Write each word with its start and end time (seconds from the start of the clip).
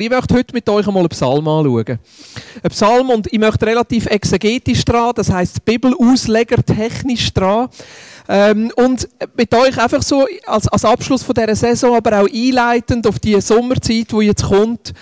Ich 0.00 0.08
möchte 0.08 0.34
heute 0.34 0.54
mit 0.54 0.66
euch 0.66 0.86
einmal 0.86 1.02
einen 1.02 1.10
Psalm 1.10 1.46
anschauen. 1.46 1.98
Ein 2.62 2.70
Psalm, 2.70 3.10
und 3.10 3.30
ich 3.30 3.38
möchte 3.38 3.66
relativ 3.66 4.06
exegetisch 4.06 4.82
dran, 4.82 5.12
das 5.14 5.30
heisst 5.30 5.62
Bibelausleger 5.66 6.64
technisch 6.64 7.30
dran. 7.34 7.68
Ähm, 8.26 8.72
und 8.76 9.06
mit 9.36 9.54
euch 9.54 9.76
einfach 9.76 10.02
so 10.02 10.26
als, 10.46 10.68
als 10.68 10.86
Abschluss 10.86 11.22
von 11.22 11.34
dieser 11.34 11.54
Saison, 11.54 11.94
aber 11.94 12.22
auch 12.22 12.28
einleitend 12.32 13.06
auf 13.06 13.18
die 13.18 13.38
Sommerzeit, 13.42 14.10
die 14.10 14.24
jetzt 14.24 14.44
kommt, 14.44 14.94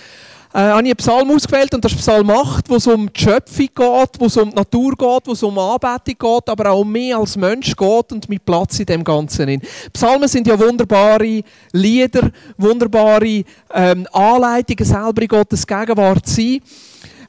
äh, 0.59 0.71
habe 0.73 0.83
ich 0.83 0.87
einen 0.87 0.97
Psalm 0.97 1.31
ausgewählt 1.31 1.73
und 1.73 1.85
das 1.85 1.93
ist 1.93 2.01
Psalm 2.01 2.29
8, 2.31 2.69
wo 2.69 2.77
es 2.77 2.87
um 2.89 3.13
die 3.13 3.21
Schöpfung 3.21 3.69
geht, 3.75 4.11
wo 4.19 4.27
es 4.27 4.37
um 4.37 4.51
die 4.51 4.57
Natur 4.57 4.91
geht, 4.91 5.27
wo 5.27 5.33
es 5.33 5.43
um 5.45 5.57
Anbetung 5.57 6.17
geht, 6.19 6.49
aber 6.49 6.71
auch 6.71 6.81
um 6.81 6.91
mich 6.91 7.15
als 7.15 7.37
Mensch 7.37 7.77
geht 7.77 8.13
und 8.13 8.29
mein 8.29 8.41
Platz 8.45 8.81
in 8.81 8.87
dem 8.87 9.05
Ganzen. 9.05 9.63
Psalmen 9.93 10.27
sind 10.27 10.49
ja 10.49 10.59
wunderbare 10.59 11.43
Lieder, 11.73 12.31
wunderbare 12.57 13.45
ähm, 13.73 14.07
Anleitungen, 14.13 14.85
selber 14.85 15.23
in 15.23 15.29
Gottes 15.29 15.65
Gegenwart 15.65 16.27
zu 16.27 16.35
sein. 16.35 16.61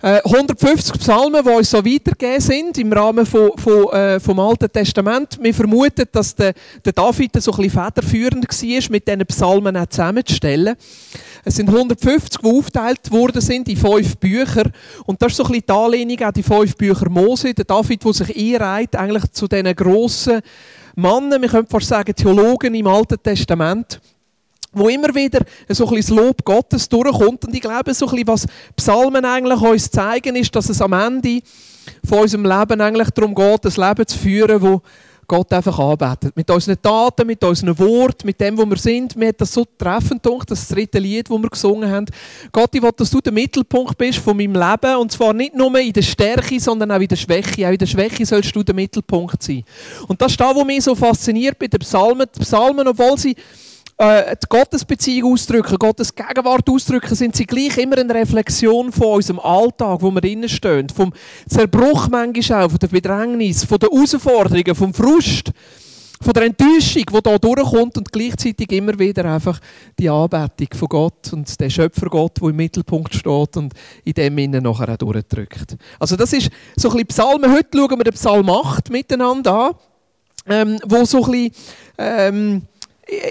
150 0.02 0.96
äh, 0.96 0.98
Psalmen, 0.98 1.44
die 1.44 1.50
uns 1.50 1.70
so 1.70 1.86
weitergegeben 1.86 2.40
sind 2.40 2.78
im 2.78 2.94
Rahmen 2.94 3.26
von, 3.26 3.52
von, 3.58 3.92
äh, 3.92 4.20
vom 4.20 4.40
Alten 4.40 4.72
Testament. 4.72 5.38
Wir 5.42 5.54
vermuten, 5.54 6.06
dass 6.12 6.34
der, 6.34 6.54
der 6.86 6.94
David 6.94 7.32
so 7.42 7.52
ein 7.52 7.58
bisschen 7.58 7.84
federführend 7.84 8.48
war, 8.48 8.92
mit 8.92 9.08
diesen 9.08 9.26
Psalmen 9.26 9.76
auch 9.76 9.88
zusammenzustellen. 9.88 10.78
Es 11.44 11.56
sind 11.56 11.70
150, 11.70 12.42
die 12.42 12.48
aufgeteilt 12.48 13.12
worden 13.12 13.42
sind 13.42 13.68
in 13.68 13.78
fünf 13.78 14.18
Bücher. 14.18 14.70
Und 15.06 15.22
das 15.22 15.32
ist 15.32 15.38
so 15.38 15.44
ein 15.44 15.52
bisschen 15.52 15.66
die 15.68 15.74
Anlehnung 15.74 16.20
an 16.22 16.34
die 16.34 16.44
fünf 16.44 16.76
Bücher 16.76 17.10
Mose. 17.10 17.54
Der 17.54 17.66
David, 17.66 18.04
der 18.04 18.14
sich 18.14 18.56
einreiht 18.56 18.96
eigentlich 18.96 19.32
zu 19.32 19.48
diesen 19.48 19.76
grossen 19.76 20.42
Mannen, 20.96 21.42
wir 21.42 21.50
können 21.50 21.68
fast 21.68 21.88
sagen 21.88 22.14
Theologen 22.14 22.74
im 22.74 22.88
Alten 22.88 23.22
Testament 23.22 24.00
wo 24.72 24.88
immer 24.88 25.14
wieder 25.16 25.40
so 25.70 25.88
ein 25.88 25.96
bisschen 25.96 26.16
das 26.16 26.26
Lob 26.26 26.46
Gottes 26.46 26.88
durchkommt. 26.88 27.46
Und 27.46 27.56
ich 27.56 27.62
glaube, 27.62 27.94
so 27.94 28.06
ein 28.08 28.12
bisschen, 28.12 28.28
was 28.28 28.46
Psalmen 28.76 29.26
eigentlich 29.26 29.60
uns 29.60 29.90
zeigen, 29.90 30.36
ist, 30.36 30.56
dass 30.56 30.70
es 30.70 30.82
am 30.82 30.94
Ende 30.94 31.42
von 32.08 32.20
unserem 32.20 32.46
Leben 32.46 32.80
eigentlich 32.80 33.10
darum 33.10 33.34
geht, 33.34 33.66
ein 33.66 33.88
Leben 33.88 34.08
zu 34.08 34.18
führen, 34.18 34.62
wo 34.62 34.82
Gott 35.30 35.54
einfach 35.54 35.78
anbetet. 35.78 36.36
Mit 36.36 36.50
unseren 36.50 36.82
Taten, 36.82 37.28
mit 37.28 37.42
unseren 37.44 37.78
Worten, 37.78 38.26
mit 38.26 38.42
dem, 38.42 38.58
wo 38.58 38.66
wir 38.66 38.78
sind. 38.78 39.16
Mir 39.16 39.28
hat 39.28 39.40
das 39.40 39.54
so 39.54 39.64
treffend 39.78 40.24
gedacht, 40.24 40.50
das 40.50 40.68
dritte 40.68 40.98
Lied, 40.98 41.30
das 41.30 41.38
wir 41.38 41.50
gesungen 41.50 41.90
haben. 41.90 42.08
Gott, 42.52 42.74
ich 42.74 42.82
will, 42.82 42.90
dass 42.98 43.12
du 43.12 43.22
der 43.22 43.32
Mittelpunkt 43.32 43.96
bist 43.96 44.18
von 44.18 44.36
meinem 44.36 44.56
Leben. 44.56 44.98
Und 44.98 45.12
zwar 45.12 45.32
nicht 45.34 45.56
nur 45.56 45.74
in 45.80 45.94
der 45.94 46.02
Stärke, 46.02 46.60
sondern 46.60 46.92
auch 46.92 47.00
in 47.00 47.08
der 47.08 47.16
Schwäche. 47.16 47.68
Auch 47.68 47.72
in 47.72 47.78
der 47.78 47.86
Schwäche 47.86 48.26
sollst 48.26 48.56
du 48.56 48.64
der 48.64 48.74
Mittelpunkt 48.74 49.44
sein. 49.44 49.64
Und 50.08 50.20
das 50.20 50.32
ist 50.32 50.42
das, 50.42 50.56
was 50.56 50.66
mich 50.66 50.84
so 50.84 50.96
fasziniert 50.96 51.60
bei 51.60 51.68
den 51.68 51.80
Psalmen. 51.80 52.26
Die 52.36 52.40
Psalmen, 52.40 52.88
obwohl 52.88 53.18
sie 53.18 53.36
äh, 54.00 54.36
die 54.42 54.48
Gottesbeziehung 54.48 55.34
ausdrücken, 55.34 55.78
Gottes 55.78 56.16
Gegenwart 56.16 56.70
ausdrücken, 56.70 57.16
sind 57.16 57.36
sie 57.36 57.46
gleich 57.46 57.78
immer 57.78 57.98
eine 57.98 58.14
Reflexion 58.14 58.94
von 58.94 59.16
unserem 59.16 59.40
Alltag, 59.40 60.02
wo 60.02 60.10
wir 60.10 60.22
drinnen 60.22 60.48
stehen. 60.48 60.88
Vom 60.88 61.12
Zerbruch 61.48 62.08
manchmal 62.08 62.64
auch, 62.64 62.70
von 62.70 62.80
der 62.80 62.88
Bedrängnis, 62.88 63.66
von 63.66 63.78
den 63.78 63.90
Herausforderungen, 63.90 64.74
vom 64.74 64.94
Frust, 64.94 65.52
von 66.22 66.34
der 66.34 66.44
Enttäuschung, 66.44 67.04
die 67.10 67.30
hier 67.30 67.40
durchkommt 67.40 67.98
und 67.98 68.10
gleichzeitig 68.10 68.72
immer 68.72 68.98
wieder 68.98 69.26
einfach 69.26 69.60
die 69.98 70.10
Anbetung 70.10 70.68
von 70.76 70.88
Gott 70.88 71.34
und 71.34 71.60
der 71.60 71.70
Schöpfergott, 71.70 72.42
der 72.42 72.50
im 72.50 72.56
Mittelpunkt 72.56 73.14
steht 73.14 73.58
und 73.58 73.74
in 74.06 74.14
dem 74.14 74.38
Innen 74.38 74.64
nachher 74.64 74.94
auch 74.94 74.98
durchdrückt. 74.98 75.76
Also 76.00 76.16
das 76.16 76.32
ist 76.32 76.50
so 76.78 76.90
ein 76.90 77.06
bisschen 77.06 77.08
Psalmen. 77.08 77.52
Heute 77.52 77.78
schauen 77.78 77.98
wir 78.00 78.04
den 78.06 78.14
Psalm 78.14 78.50
8 78.50 78.90
miteinander 78.92 79.54
an, 79.54 79.76
ähm, 80.48 80.80
wo 80.86 81.04
so 81.04 81.24
ein 81.26 81.32
bisschen... 81.32 81.52
Ähm, 81.98 82.62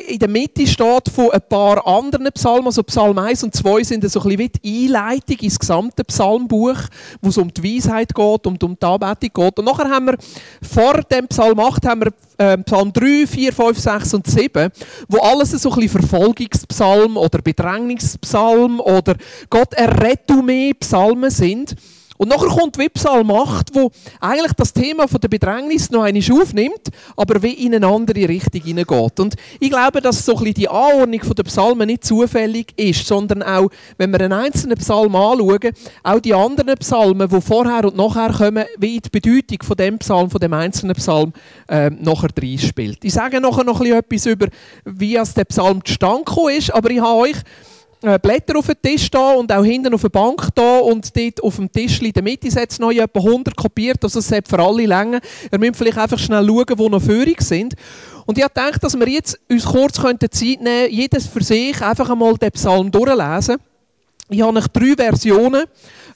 in 0.08 0.18
der 0.18 0.28
Mitte 0.28 0.66
steht 0.66 1.08
von 1.08 1.30
ein 1.30 1.40
paar 1.48 1.86
anderen 1.86 2.26
Psalmen, 2.32 2.66
also 2.66 2.82
Psalm 2.82 3.18
1 3.18 3.44
und 3.44 3.54
2 3.54 3.82
sind 3.84 4.10
so 4.10 4.20
ein 4.20 4.36
bisschen 4.36 4.38
wie 4.38 4.48
die 4.48 4.86
Einleitung 4.86 5.38
ins 5.40 5.58
gesamte 5.58 6.04
Psalmbuch, 6.04 6.78
wo 7.20 7.28
es 7.28 7.38
um 7.38 7.52
die 7.52 7.76
Weisheit 7.76 8.14
geht, 8.14 8.46
um, 8.46 8.58
um 8.60 8.78
die 8.78 8.86
Anbetung 8.86 9.30
geht. 9.32 9.58
Und 9.58 9.64
nachher 9.64 9.88
haben 9.88 10.06
wir 10.06 10.18
vor 10.62 11.00
dem 11.02 11.28
Psalm 11.28 11.60
8 11.60 11.86
haben 11.86 12.02
wir 12.02 12.12
äh, 12.38 12.58
Psalm 12.58 12.92
3, 12.92 13.26
4, 13.26 13.52
5, 13.52 13.78
6 13.78 14.14
und 14.14 14.26
7, 14.26 14.70
wo 15.08 15.18
alles 15.18 15.50
so 15.50 15.70
ein 15.70 15.80
bisschen 15.80 16.00
Verfolgungspsalm 16.00 17.16
oder 17.16 17.40
Bedrängnispsalm 17.40 18.80
oder 18.80 19.16
Gott 19.48 19.74
errette 19.74 20.42
mehr 20.42 20.74
Psalmen 20.74 21.30
sind. 21.30 21.76
Und 22.18 22.28
nachher 22.28 22.48
kommt 22.48 22.76
wie 22.78 22.88
Psalm 22.88 23.30
8, 23.30 23.74
wo 23.74 23.90
eigentlich 24.20 24.52
das 24.54 24.72
Thema 24.72 25.06
von 25.08 25.20
der 25.20 25.28
Bedrängnis 25.28 25.90
noch 25.90 26.02
einmal 26.02 26.22
aufnimmt, 26.32 26.88
aber 27.16 27.42
wie 27.42 27.52
in 27.52 27.74
eine 27.74 27.86
andere 27.86 28.28
Richtung 28.28 28.60
hineingeht. 28.60 29.20
Und 29.20 29.34
ich 29.60 29.70
glaube, 29.70 30.00
dass 30.00 30.26
so 30.26 30.32
ein 30.32 30.38
bisschen 30.38 30.54
die 30.54 30.68
Anordnung 30.68 31.20
der 31.36 31.42
Psalmen 31.44 31.86
nicht 31.86 32.04
zufällig 32.04 32.74
ist, 32.76 33.06
sondern 33.06 33.42
auch, 33.42 33.70
wenn 33.96 34.10
wir 34.10 34.20
einen 34.20 34.32
einzelnen 34.32 34.76
Psalm 34.78 35.14
anschauen, 35.14 35.72
auch 36.02 36.20
die 36.20 36.34
anderen 36.34 36.74
Psalmen, 36.78 37.28
die 37.28 37.40
vorher 37.40 37.84
und 37.84 37.96
nachher 37.96 38.32
kommen, 38.32 38.64
wie 38.78 39.00
die 39.00 39.08
Bedeutung 39.08 39.62
von 39.62 39.76
dem 39.76 39.98
Psalm, 39.98 40.28
von 40.28 40.40
dem 40.40 40.52
einzelnen 40.52 40.96
Psalm, 40.96 41.32
äh, 41.68 41.88
nachher 41.90 42.28
drin 42.28 42.58
spielt. 42.58 43.04
Ich 43.04 43.12
sage 43.12 43.40
nachher 43.40 43.64
noch 43.64 43.80
etwas 43.80 44.26
über, 44.26 44.48
wie 44.84 45.18
aus 45.18 45.34
der 45.34 45.44
Psalm 45.44 45.84
zustande 45.84 46.18
ist, 46.56 46.74
aber 46.74 46.90
ich 46.90 47.00
habe 47.00 47.20
euch 47.20 47.36
Blätter 48.00 48.56
auf 48.56 48.66
dem 48.66 48.76
Tisch 48.80 49.10
da 49.10 49.32
und 49.32 49.52
auch 49.52 49.64
hinten 49.64 49.92
auf 49.92 50.02
der 50.02 50.08
Bank 50.08 50.48
da 50.54 50.78
und 50.78 51.16
dort 51.16 51.42
auf 51.42 51.56
dem 51.56 51.70
Tisch 51.70 52.00
in 52.00 52.12
der 52.12 52.22
Mitte 52.22 52.50
setzt 52.50 52.80
noch 52.80 52.92
etwa 52.92 53.18
100 53.18 53.56
kopiert, 53.56 54.02
also 54.04 54.20
es 54.20 54.30
hat 54.30 54.46
für 54.46 54.60
alle 54.60 54.86
Längen. 54.86 55.20
Ihr 55.50 55.58
müsst 55.58 55.76
vielleicht 55.76 55.98
einfach 55.98 56.18
schnell 56.18 56.46
schauen, 56.46 56.78
wo 56.78 56.88
noch 56.88 57.02
Führung 57.02 57.36
sind. 57.40 57.74
Und 58.26 58.38
ich 58.38 58.44
habe 58.44 58.54
gedacht, 58.54 58.84
dass 58.84 58.98
wir 58.98 59.08
jetzt 59.08 59.38
uns 59.50 59.64
kurz 59.64 59.94
Zeit 59.94 60.12
nehmen 60.12 60.28
könnten, 60.30 60.94
jedes 60.94 61.26
für 61.26 61.42
sich 61.42 61.80
einfach 61.82 62.10
einmal 62.10 62.34
den 62.34 62.52
Psalm 62.52 62.90
durchlesen. 62.90 63.56
Ich 64.30 64.42
habe 64.42 64.52
noch 64.52 64.68
drei 64.68 64.94
Versionen 64.94 65.64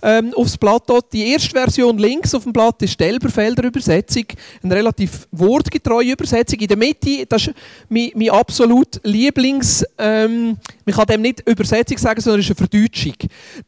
ähm, 0.03 0.34
aufs 0.34 0.59
Blatt. 0.59 0.82
Die 1.12 1.28
erste 1.28 1.50
Version 1.50 1.97
links 1.97 2.34
auf 2.34 2.42
dem 2.42 2.53
Blatt 2.53 2.82
ist 2.82 3.00
die 3.00 3.04
Elberfelder 3.04 3.65
Übersetzung, 3.65 4.25
eine 4.62 4.75
relativ 4.75 5.26
wortgetreue 5.31 6.12
Übersetzung. 6.12 6.59
In 6.59 6.69
der 6.69 6.76
Mitte, 6.76 7.25
das 7.26 7.47
ist 7.47 7.54
mein, 7.88 8.10
mein 8.15 8.31
absolut 8.31 9.00
Lieblings, 9.04 9.84
ähm, 9.97 10.59
man 10.84 10.94
kann 10.94 11.06
dem 11.06 11.22
nicht 11.22 11.48
Übersetzung 11.48 11.98
sagen, 11.98 12.20
sondern 12.20 12.41
es 12.41 12.50
ist 12.50 12.59
eine 12.59 12.69
Verdeutschung. 12.69 13.15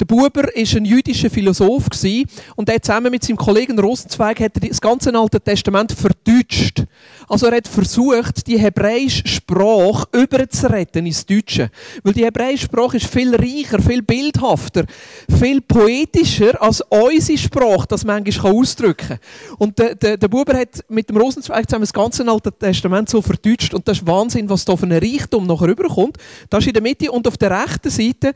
Der 0.01 0.05
Buber 0.05 0.43
war 0.43 0.49
ein 0.55 0.85
jüdischer 0.85 1.31
Philosoph 1.31 1.89
und 2.57 2.69
er 2.69 2.83
zusammen 2.83 3.11
mit 3.11 3.25
seinem 3.25 3.37
Kollegen 3.37 3.79
Rosenzweig 3.79 4.41
hat 4.41 4.53
das 4.61 4.81
ganze 4.81 5.15
Alte 5.15 5.41
Testament 5.41 5.93
verdeutscht. 5.93 6.85
Also 7.29 7.47
er 7.47 7.57
hat 7.57 7.69
versucht, 7.69 8.47
die 8.47 8.59
hebräische 8.59 9.27
Sprache 9.27 10.07
überzuretten 10.13 11.07
ins 11.07 11.25
Deutsche. 11.25 11.71
Weil 12.03 12.13
die 12.13 12.25
hebräische 12.25 12.67
Sprache 12.67 12.99
ist 12.99 13.07
viel 13.07 13.35
reicher, 13.35 13.81
viel 13.81 14.03
bildhafter, 14.03 14.85
viel 15.39 15.61
poetischer 15.61 16.61
als 16.61 16.83
unsere 16.89 17.39
Sprache 17.39 17.87
das 17.89 18.05
manchmal 18.05 18.53
ausdrücken 18.53 19.09
kann. 19.09 19.19
Und 19.59 19.79
der, 19.79 19.95
der, 19.95 20.17
der 20.17 20.29
Buber 20.29 20.57
hat 20.59 20.85
mit 20.89 21.09
dem 21.09 21.17
Rosenzweig 21.17 21.69
zusammen 21.69 21.83
das 21.83 21.93
ganze 21.93 22.27
Alte 22.29 22.53
Testament 22.53 23.09
so 23.09 23.23
verdeutscht. 23.23 23.75
Und 23.75 23.89
das 23.89 23.99
ist 23.99 24.07
Wahnsinn, 24.07 24.49
was 24.49 24.65
da 24.65 24.77
für 24.77 24.87
ein 24.87 24.93
Reichtum 24.93 25.47
noch 25.47 25.63
rüberkommt. 25.63 26.19
Das 26.51 26.61
ist 26.61 26.69
in 26.69 26.75
der 26.75 26.83
Mitte 26.83 27.04
und 27.11 27.27
auf 27.27 27.37
der 27.37 27.51
rechten 27.63 27.91
Seite 27.91 28.35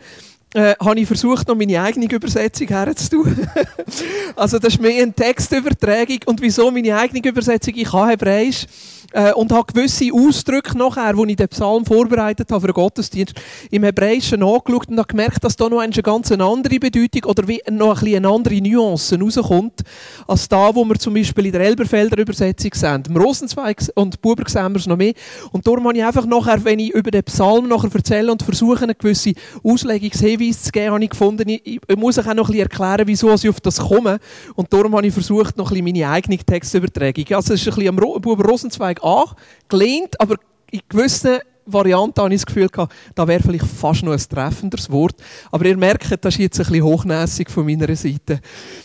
äh, 0.54 0.74
habe 0.80 1.00
ich 1.00 1.06
versucht, 1.06 1.46
noch 1.48 1.54
meine 1.54 1.80
eigene 1.82 2.06
Übersetzung 2.06 2.68
herzutun. 2.68 3.48
also 4.36 4.58
das 4.58 4.74
ist 4.74 4.80
mehr 4.80 5.02
eine 5.02 5.12
Textübertragung. 5.12 6.20
Und 6.26 6.40
wieso 6.40 6.70
meine 6.70 6.96
eigene 6.96 7.26
Übersetzung? 7.26 7.74
Ich 7.76 7.92
habe 7.92 8.12
Hebräisch 8.12 8.66
äh, 9.12 9.32
und 9.32 9.52
habe 9.52 9.72
gewisse 9.72 10.10
Ausdrücke 10.12 10.76
nachher, 10.76 11.16
wo 11.16 11.24
ich 11.24 11.36
den 11.36 11.48
Psalm 11.48 11.84
vorbereitet 11.84 12.50
habe 12.50 12.60
für 12.60 12.66
den 12.68 12.74
Gottesdienst, 12.74 13.34
im 13.70 13.84
Hebräischen 13.84 14.42
angeschaut 14.42 14.88
und 14.88 14.98
habe 14.98 15.08
gemerkt, 15.08 15.42
dass 15.44 15.56
da 15.56 15.68
noch 15.68 15.78
eine 15.78 15.92
ganz 15.92 16.30
andere 16.30 16.78
Bedeutung 16.78 17.24
oder 17.24 17.46
wie 17.48 17.62
noch 17.70 18.02
ein 18.02 18.14
eine 18.14 18.28
andere 18.28 18.60
Nuance 18.60 19.18
rauskommt, 19.18 19.82
als 20.26 20.48
da, 20.48 20.74
wo 20.74 20.84
wir 20.84 20.98
zum 20.98 21.14
Beispiel 21.14 21.46
in 21.46 21.52
der 21.52 21.62
Elberfelder 21.62 22.18
Übersetzung 22.18 22.70
sehen. 22.74 23.02
Im 23.08 23.16
Rosenzweig 23.16 23.82
und 23.94 24.20
Buber 24.20 24.44
sehen 24.48 24.72
wir 24.72 24.78
es 24.78 24.86
noch 24.86 24.96
mehr. 24.96 25.14
Und 25.52 25.66
darum 25.66 25.86
habe 25.86 25.96
ich 25.96 26.04
einfach 26.04 26.26
nachher, 26.26 26.64
wenn 26.64 26.78
ich 26.78 26.90
über 26.90 27.10
den 27.10 27.24
Psalm 27.24 27.68
nachher 27.68 27.90
erzähle 27.94 28.32
und 28.32 28.42
versuche, 28.42 28.84
eine 28.84 28.94
gewisse 28.94 29.32
Auslegungshinweise 29.62 30.62
zu 30.62 30.70
geben, 30.70 30.92
habe 30.92 31.04
ich 31.04 31.10
gefunden, 31.10 31.48
ich, 31.48 31.62
ich 31.64 31.96
muss 31.96 32.18
euch 32.18 32.26
auch 32.28 32.34
noch 32.34 32.48
ein 32.48 32.52
bisschen 32.52 32.70
erklären, 32.70 33.06
wieso 33.06 33.32
ich 33.32 33.48
auf 33.48 33.60
das 33.60 33.78
komme. 33.78 34.18
Und 34.54 34.72
darum 34.72 34.94
habe 34.96 35.06
ich 35.06 35.12
versucht, 35.12 35.56
noch 35.56 35.70
ein 35.70 35.82
bisschen 35.82 35.84
meine 35.84 36.10
eigene 36.10 36.38
Textübertragung. 36.38 37.24
Also 37.30 37.54
es 37.54 37.60
ist 37.60 37.68
ein 37.68 37.74
bisschen 37.74 37.88
am 37.88 38.20
Buber 38.20 38.44
Rosenzweig 38.44 38.97
Anfang 39.02 39.36
angelehnt, 39.68 40.20
aber 40.20 40.36
in 40.70 40.80
gewissen 40.88 41.38
Varianten 41.66 42.20
habe 42.20 42.34
ich 42.34 42.40
das 42.40 42.46
Gefühl 42.46 42.68
gehabt, 42.68 42.94
da 43.14 43.28
wäre 43.28 43.42
vielleicht 43.42 43.66
fast 43.66 44.02
noch 44.02 44.12
ein 44.12 44.18
treffenderes 44.18 44.90
Wort. 44.90 45.16
Aber 45.50 45.66
ihr 45.66 45.76
merkt, 45.76 46.24
das 46.24 46.34
ist 46.34 46.40
jetzt 46.40 46.60
ein 46.60 46.66
bisschen 46.66 46.84
hochnäsig 46.84 47.50
von 47.50 47.66
meiner 47.66 47.94
Seite, 47.94 48.40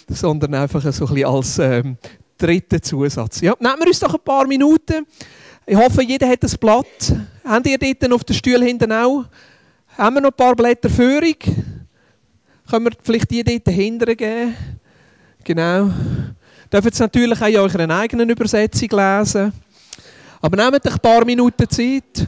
sondern 0.09 0.53
einfach 0.55 0.81
so 0.81 1.05
ein 1.05 1.13
bisschen 1.13 1.29
als 1.29 1.59
ähm, 1.59 1.97
dritter 2.37 2.81
Zusatz. 2.81 3.41
Ja, 3.41 3.55
nehmen 3.59 3.79
wir 3.79 3.87
uns 3.87 3.99
doch 3.99 4.13
ein 4.13 4.19
paar 4.23 4.45
Minuten. 4.47 5.05
Ich 5.65 5.77
hoffe, 5.77 6.03
jeder 6.03 6.27
hat 6.27 6.43
ein 6.43 6.57
Blatt. 6.59 7.15
Habt 7.45 7.67
ihr 7.67 7.77
dort 7.77 8.11
auf 8.11 8.23
den 8.25 8.35
Stuhl 8.35 8.61
hinten 8.61 8.91
auch? 8.91 9.25
Haben 9.97 10.15
wir 10.15 10.21
noch 10.21 10.31
ein 10.31 10.35
paar 10.35 10.55
Blätter 10.55 10.89
Führung? 10.89 11.35
Können 12.69 12.85
wir 12.85 12.91
vielleicht 13.01 13.31
die 13.31 13.43
dort 13.43 13.73
hinten 13.73 14.17
geben? 14.17 14.55
Genau. 15.43 15.89
Dürft 16.71 16.85
jetzt 16.85 16.99
natürlich 16.99 17.41
auch 17.41 17.47
in 17.47 17.57
eurer 17.57 17.89
eigenen 17.89 18.29
Übersetzung 18.29 18.89
lesen. 18.89 19.53
Aber 20.43 20.57
nehmt 20.57 20.85
euch 20.85 20.93
ein 20.93 20.99
paar 20.99 21.23
Minuten 21.23 21.69
Zeit 21.69 22.27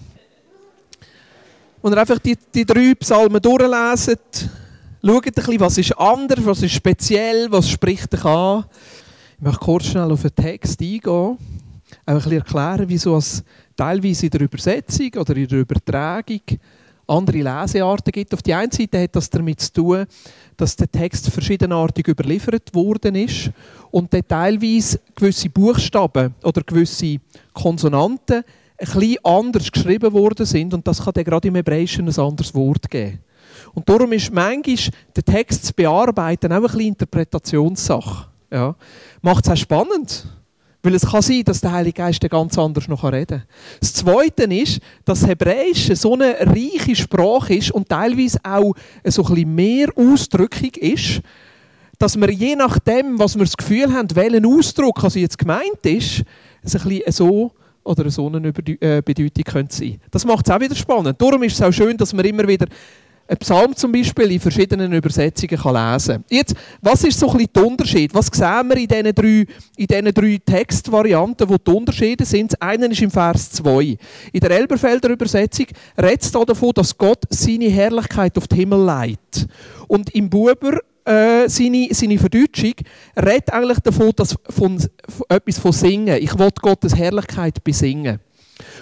und 1.82 1.98
einfach 1.98 2.18
die, 2.20 2.38
die 2.54 2.66
drei 2.66 2.96
Psalmen 2.96 3.42
durchlesen. 3.42 4.16
Schaut 5.04 5.26
ein 5.26 5.34
bisschen, 5.34 5.60
was 5.60 5.78
ist 5.78 6.00
anders, 6.00 6.46
was 6.46 6.62
ist 6.64 6.76
speziell, 6.76 7.52
was 7.52 7.70
spricht 7.70 8.14
dich 8.14 8.24
an. 8.24 8.64
Ich 9.38 9.44
möchte 9.44 9.60
kurz 9.60 9.88
schnell 9.88 10.10
auf 10.10 10.22
den 10.22 10.34
Text 10.34 10.80
eingehen. 10.80 11.04
Auch 11.04 11.38
ein 12.06 12.16
bisschen 12.16 12.32
erklären, 12.32 12.86
wieso 12.88 13.18
es 13.18 13.44
teilweise 13.76 14.28
in 14.28 14.32
der 14.32 14.42
Übersetzung 14.44 15.12
oder 15.18 15.36
in 15.36 15.48
der 15.50 15.60
Übertragung 15.60 16.40
andere 17.08 17.38
Lesearten 17.38 18.12
gibt. 18.12 18.34
Auf 18.34 18.42
die 18.42 18.54
einen 18.54 18.72
Seite 18.72 19.02
hat 19.02 19.16
das 19.16 19.30
damit 19.30 19.62
zu 19.62 19.74
tun, 19.74 20.06
dass 20.58 20.76
der 20.76 20.92
Text 20.92 21.30
verschiedenartig 21.30 22.08
überliefert 22.08 22.74
worden 22.74 23.16
ist 23.16 23.52
und 23.92 24.14
dann 24.14 24.28
teilweise 24.28 25.00
gewisse 25.16 25.50
Buchstaben 25.50 26.34
oder 26.44 26.62
gewisse 26.62 27.18
Konsonanten 27.54 28.44
ein 28.78 28.86
bisschen 28.86 29.18
anders 29.24 29.72
geschrieben 29.72 30.12
worden 30.14 30.46
sind 30.46 30.74
und 30.74 30.86
das 30.88 31.04
kann 31.04 31.14
dann 31.14 31.24
gerade 31.24 31.48
im 31.48 31.56
Hebräischen 31.56 32.08
ein 32.08 32.20
anderes 32.20 32.54
Wort 32.54 32.90
geben. 32.90 33.20
Und 33.74 33.88
darum 33.88 34.12
ist 34.12 34.34
manchmal 34.34 34.78
der 35.16 35.24
Text 35.24 35.66
zu 35.66 35.74
bearbeiten 35.74 36.52
auch 36.52 36.58
ein 36.58 36.62
bisschen 36.64 36.82
Interpretationssache. 36.82 38.28
Ja. 38.52 38.76
Macht 39.22 39.46
es 39.46 39.52
auch 39.52 39.58
spannend. 39.58 40.28
Weil 40.86 40.96
es 40.96 41.06
kann 41.06 41.22
sein, 41.24 41.44
dass 41.44 41.62
der 41.62 41.72
Heilige 41.72 41.98
Geist 41.98 42.22
ganz 42.30 42.58
anders 42.60 42.88
noch 42.88 43.04
reden 43.04 43.40
kann. 43.40 43.44
Das 43.80 43.94
Zweite 43.94 44.44
ist, 44.44 44.80
dass 45.04 45.26
Hebräisch 45.26 45.90
so 45.96 46.14
eine 46.14 46.36
reiche 46.40 46.96
Sprache 46.96 47.56
ist 47.56 47.72
und 47.72 47.90
teilweise 47.90 48.38
auch 48.44 48.74
so 49.04 49.26
ein 49.26 49.56
mehr 49.56 49.88
ausdrücklich 49.96 50.78
ist, 50.78 51.22
dass 51.98 52.16
wir 52.16 52.30
je 52.30 52.56
nachdem, 52.56 53.18
was 53.18 53.36
wir 53.36 53.46
das 53.46 53.58
Gefühl 53.58 53.92
haben, 53.92 54.08
welchen 54.14 54.46
Ausdruck 54.46 55.04
also 55.04 55.18
jetzt 55.18 55.40
gemeint 55.40 55.84
ist, 55.84 56.24
es 56.62 56.76
ein 56.76 56.88
bisschen 56.88 57.12
so 57.12 57.52
oder 57.84 58.10
so 58.12 58.28
eine 58.28 58.50
äh, 58.50 59.02
Bedeutung 59.02 59.44
könnte 59.44 59.76
sein. 59.76 60.00
Das 60.12 60.24
macht 60.24 60.48
es 60.48 60.54
auch 60.54 60.60
wieder 60.60 60.76
spannend. 60.76 61.20
Darum 61.20 61.42
ist 61.44 61.54
es 61.54 61.62
auch 61.64 61.72
schön, 61.72 61.98
dass 61.98 62.14
wir 62.14 62.26
immer 62.26 62.48
wieder 62.48 62.68
einen 63.28 63.38
Psalm 63.40 63.76
zum 63.76 63.92
Beispiel 63.92 64.32
in 64.32 64.40
verschiedenen 64.40 64.94
Übersetzungen 64.94 65.58
kann 65.58 65.94
lesen 65.94 66.16
kann. 66.16 66.26
Jetzt, 66.30 66.56
was 66.82 67.04
ist 67.04 67.20
so 67.20 67.28
ein 67.28 67.38
bisschen 67.38 67.54
der 67.54 67.66
Unterschied? 67.66 68.14
Was 68.14 68.28
sehen 68.28 68.70
wir 68.70 68.78
in 68.78 68.88
diesen 68.88 69.16
drei, 69.16 69.46
in 69.78 69.88
diesen 69.88 70.14
drei 70.14 70.40
Textvarianten, 70.46 71.50
wo 71.50 71.58
die 71.58 71.72
Unterschiede 71.72 72.26
sind? 72.26 72.56
Das 72.60 72.78
ist 72.78 73.02
im 73.02 73.12
Vers 73.12 73.52
2. 73.52 73.98
In 74.32 74.40
der 74.40 74.52
Elberfelder 74.52 75.10
Übersetzung 75.10 75.66
redet 75.98 76.22
es 76.22 76.32
davon, 76.32 76.72
dass 76.74 76.98
Gott 76.98 77.24
seine 77.30 77.70
Herrlichkeit 77.70 78.38
auf 78.38 78.48
den 78.48 78.60
Himmel 78.60 78.80
leitet. 78.80 79.48
Und 79.88 80.14
im 80.14 80.30
Buber 80.30 80.80
äh, 81.06 81.48
seine, 81.48 81.88
seine 81.92 82.18
Verdeutschung 82.18 82.74
redet 83.18 83.54
eigentlich 83.54 83.80
davon, 83.80 84.12
dass 84.16 84.36
von, 84.50 84.80
von, 84.80 85.26
etwas 85.30 85.60
von 85.60 85.72
Singen. 85.72 86.18
Ich 86.22 86.38
will 86.38 86.50
Gottes 86.62 86.96
Herrlichkeit 86.96 87.64
besingen. 87.64 88.20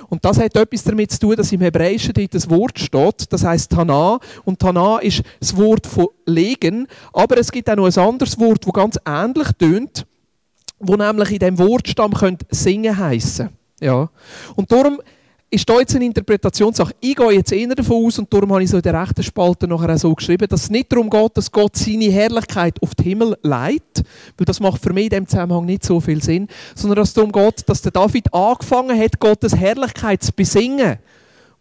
Und 0.10 0.24
das 0.24 0.40
hat 0.40 0.56
etwas 0.56 0.84
damit 0.84 1.12
zu 1.12 1.20
tun, 1.20 1.36
dass 1.36 1.52
im 1.52 1.62
Hebräischen 1.62 2.14
dort 2.14 2.34
das 2.34 2.50
Wort 2.50 2.80
steht, 2.80 3.31
das 3.31 3.44
heißt 3.44 3.72
Tana. 3.72 4.20
Und 4.46 4.60
Tana 4.60 5.00
ist 5.00 5.24
das 5.40 5.56
Wort 5.58 5.88
von 5.88 6.08
legen. 6.25 6.88
Aber 7.12 7.38
es 7.38 7.52
gibt 7.52 7.70
auch 7.70 7.75
noch 7.75 7.86
ein 7.86 7.98
anderes 7.98 8.40
Wort, 8.40 8.66
das 8.66 8.74
ganz 8.74 9.00
ähnlich 9.06 9.48
tönt, 9.58 10.06
wo 10.80 10.96
nämlich 10.96 11.31
in 11.31 11.40
dem 11.40 11.58
Wortstamm 11.58 12.14
könnte 12.14 12.46
singen 12.52 12.98
heißen. 12.98 13.50
Ja. 13.81 14.10
Und 14.56 14.72
darum 14.72 15.02
ist 15.54 15.70
da 15.70 15.80
jetzt 15.80 15.96
eine 15.96 16.06
Interpretationssache. 16.06 16.96
Ich 17.00 17.16
gehe 17.16 17.32
jetzt 17.32 17.52
eher 17.52 17.68
davon 17.76 18.08
aus, 18.08 18.18
und 18.18 18.34
darum 18.34 18.52
habe 18.52 18.64
ich 18.64 18.72
so 18.72 18.78
in 18.78 18.82
der 18.84 19.00
rechten 19.00 19.22
Spalte 19.22 19.68
nachher 19.68 19.94
auch 19.94 20.00
so 20.00 20.16
geschrieben, 20.16 20.48
dass 20.50 20.64
es 20.64 20.70
nicht 20.72 20.92
darum 20.92 21.12
geht, 21.12 21.38
dass 21.38 21.52
Gott 21.52 21.78
seine 21.78 22.06
Herrlichkeit 22.06 22.82
auf 22.82 22.96
den 22.96 23.06
Himmel 23.06 23.38
leitet, 23.44 24.04
weil 24.36 24.46
das 24.46 24.60
macht 24.60 24.82
für 24.82 24.94
mich 24.94 25.06
in 25.06 25.10
diesem 25.12 25.28
Zusammenhang 25.28 25.66
nicht 25.66 25.86
so 25.86 26.00
viel 26.00 26.24
Sinn, 26.24 26.48
sondern 26.74 26.98
dass 26.98 27.10
es 27.10 27.14
darum 27.14 27.32
geht, 27.32 27.70
dass 27.70 27.84
der 27.84 27.92
David 27.92 28.34
angefangen 28.34 29.00
hat, 29.00 29.20
Gottes 29.20 29.56
Herrlichkeit 29.56 30.24
zu 30.24 30.32
besingen, 30.34 30.98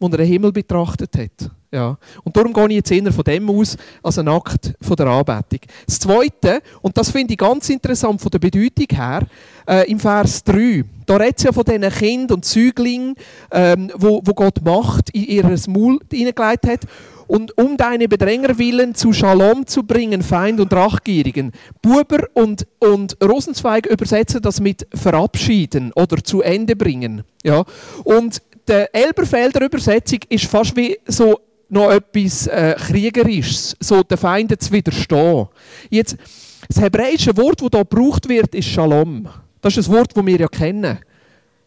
wo 0.00 0.06
er 0.06 0.16
den 0.16 0.26
Himmel 0.26 0.52
betrachtet 0.52 1.14
hat. 1.18 1.50
Ja. 1.72 1.96
Und 2.22 2.36
darum 2.36 2.52
gehe 2.52 2.66
ich 2.66 2.74
jetzt 2.74 2.90
eher 2.90 3.10
von 3.10 3.24
dem 3.24 3.48
aus, 3.48 3.78
als 4.02 4.18
ein 4.18 4.28
Akt 4.28 4.74
von 4.82 4.94
der 4.94 5.06
Anbetung. 5.06 5.60
Das 5.86 5.98
Zweite, 6.00 6.60
und 6.82 6.96
das 6.98 7.10
finde 7.10 7.32
ich 7.32 7.38
ganz 7.38 7.70
interessant 7.70 8.20
von 8.20 8.30
der 8.30 8.40
Bedeutung 8.40 8.86
her, 8.90 9.26
äh, 9.66 9.90
im 9.90 9.98
Vers 9.98 10.44
3, 10.44 10.84
da 11.06 11.16
redet 11.16 11.38
es 11.38 11.44
ja 11.44 11.52
von 11.52 11.64
diesen 11.64 11.88
Kindern 11.88 12.36
und 12.36 12.44
Züglingen, 12.44 13.14
ähm, 13.50 13.90
wo, 13.96 14.20
wo 14.22 14.34
Gott 14.34 14.62
Macht 14.62 15.10
in 15.14 15.24
ihr 15.24 15.44
Maul 15.68 15.98
hineingelegt 16.10 16.66
hat. 16.66 16.80
Und 17.26 17.56
um 17.56 17.78
deine 17.78 18.06
Bedränger 18.08 18.58
willen 18.58 18.94
zu 18.94 19.14
Shalom 19.14 19.66
zu 19.66 19.84
bringen, 19.84 20.20
Feind 20.20 20.60
und 20.60 20.74
Rachgierigen. 20.74 21.52
Buber 21.80 22.28
und, 22.34 22.66
und 22.80 23.16
Rosenzweig 23.24 23.86
übersetzen 23.86 24.42
das 24.42 24.60
mit 24.60 24.86
verabschieden 24.94 25.92
oder 25.94 26.22
zu 26.22 26.42
Ende 26.42 26.76
bringen. 26.76 27.22
Ja. 27.42 27.64
Und 28.04 28.42
die 28.68 28.84
Elberfelder 28.92 29.64
Übersetzung 29.64 30.18
ist 30.28 30.44
fast 30.44 30.76
wie 30.76 30.98
so 31.06 31.38
noch 31.72 31.90
etwas 31.90 32.46
äh, 32.46 32.76
Kriegerisches, 32.78 33.74
so 33.80 34.02
den 34.02 34.18
Feinden 34.18 34.58
zu 34.58 34.72
widerstehen. 34.72 35.48
Jetzt, 35.90 36.16
das 36.68 36.80
hebräische 36.80 37.36
Wort, 37.36 37.62
das 37.62 37.68
hier 37.72 37.84
gebraucht 37.84 38.28
wird, 38.28 38.54
ist 38.54 38.68
Shalom. 38.68 39.26
Das 39.60 39.76
ist 39.76 39.88
ein 39.88 39.94
Wort, 39.94 40.14
das 40.14 40.26
wir 40.26 40.38
ja 40.38 40.48
kennen. 40.48 40.98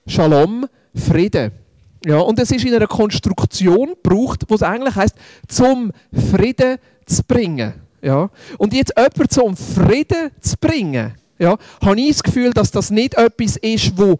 Shalom, 0.06 0.68
Frieden. 0.94 1.52
Ja, 2.06 2.20
und 2.20 2.38
es 2.38 2.52
ist 2.52 2.64
in 2.64 2.76
einer 2.76 2.86
Konstruktion 2.86 3.96
gebraucht, 4.02 4.44
wo 4.48 4.56
es 4.56 4.62
eigentlich 4.62 4.96
heißt, 4.96 5.16
zum 5.48 5.92
Frieden 6.32 6.78
zu 7.08 7.24
bringen. 7.24 7.74
Ja. 8.04 8.30
Und 8.60 8.74
jetzt 8.76 8.94
jemanden 8.96 9.30
zum 9.30 9.58
Frieden 9.58 10.30
zu 10.40 10.56
bringen, 10.62 11.16
ja, 11.40 11.58
habe 11.82 12.00
ich 12.00 12.10
das 12.10 12.24
Gefühl, 12.24 12.52
dass 12.52 12.70
das 12.70 12.92
nicht 12.92 13.16
etwas 13.16 13.58
ist, 13.58 13.98
wo 13.98 14.20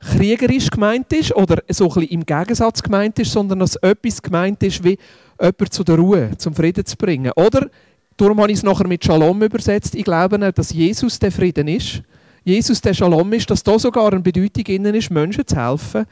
kriegerisch 0.00 0.70
gemeint 0.70 1.12
ist 1.12 1.34
oder 1.34 1.62
so 1.68 1.84
ein 1.84 1.94
bisschen 1.94 2.08
im 2.10 2.26
Gegensatz 2.26 2.82
gemeint 2.82 3.18
ist, 3.18 3.32
sondern 3.32 3.60
dass 3.60 3.76
etwas 3.76 4.20
gemeint 4.22 4.62
ist, 4.62 4.82
wie 4.84 4.98
jemanden 5.40 5.70
zu 5.70 5.84
der 5.84 5.96
Ruhe, 5.96 6.30
zum 6.38 6.54
Frieden 6.54 6.84
zu 6.84 6.96
bringen. 6.96 7.32
Oder, 7.36 7.68
darum 8.16 8.40
habe 8.40 8.50
ich 8.50 8.58
es 8.58 8.62
nachher 8.62 8.86
mit 8.86 9.04
Shalom 9.04 9.42
übersetzt, 9.42 9.94
ich 9.94 10.04
glaube 10.04 10.38
nicht, 10.38 10.58
dass 10.58 10.72
Jesus 10.72 11.18
der 11.18 11.32
Frieden 11.32 11.68
ist. 11.68 12.02
Jesus 12.44 12.80
der 12.80 12.94
Shalom 12.94 13.32
ist, 13.32 13.50
dass 13.50 13.62
da 13.62 13.78
sogar 13.78 14.12
eine 14.12 14.20
Bedeutung 14.20 14.64
innen 14.66 14.94
ist, 14.94 15.10
Menschen 15.10 15.46
zu 15.46 15.56
helfen, 15.56 16.06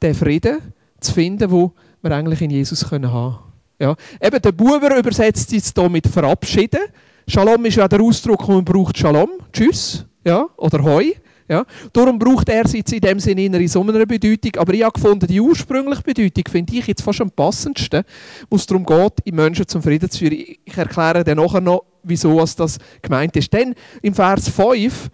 den 0.00 0.14
Frieden 0.14 0.58
zu 1.00 1.12
finden, 1.12 1.50
wo 1.50 1.72
wir 2.02 2.12
eigentlich 2.12 2.40
in 2.40 2.50
Jesus 2.50 2.88
können 2.88 3.12
haben. 3.12 3.38
Ja. 3.78 3.94
Eben, 4.20 4.40
der 4.40 4.52
Buber 4.52 4.96
übersetzt 4.96 5.52
jetzt 5.52 5.78
hier 5.78 5.88
mit 5.88 6.06
verabschieden. 6.06 6.80
Shalom 7.28 7.64
ist 7.66 7.76
ja 7.76 7.86
der 7.88 8.00
Ausdruck, 8.00 8.48
man 8.48 8.64
braucht 8.64 8.96
Shalom, 8.96 9.30
Tschüss, 9.52 10.06
ja, 10.24 10.46
oder 10.56 10.82
Hoi. 10.82 11.16
Ja? 11.48 11.64
Darum 11.92 12.18
braucht 12.18 12.48
er 12.48 12.66
jetzt 12.66 12.92
in 12.92 13.00
dem 13.00 13.20
Sinne 13.20 13.44
in 13.44 13.68
so 13.68 13.82
einer 13.82 14.06
Bedeutung. 14.06 14.52
Aber 14.56 14.74
ich 14.74 14.82
habe 14.82 14.92
gefunden, 14.92 15.26
die 15.26 15.40
ursprüngliche 15.40 16.02
Bedeutung 16.02 16.44
finde 16.50 16.76
ich 16.76 16.86
jetzt 16.86 17.02
fast 17.02 17.20
am 17.20 17.30
passendsten, 17.30 18.02
wo 18.50 18.56
es 18.56 18.66
darum 18.66 18.84
geht, 18.84 19.12
die 19.24 19.32
Menschen 19.32 19.66
zum 19.66 19.82
Frieden 19.82 20.10
zu 20.10 20.18
führen. 20.18 20.34
Ich 20.64 20.76
erkläre 20.76 21.24
dann 21.24 21.38
nachher 21.38 21.60
noch, 21.60 21.84
wieso 22.02 22.38
das 22.38 22.78
gemeint 23.02 23.36
ist. 23.36 23.52
Denn 23.52 23.74
im 24.02 24.14
Vers 24.14 24.48
5 24.48 25.08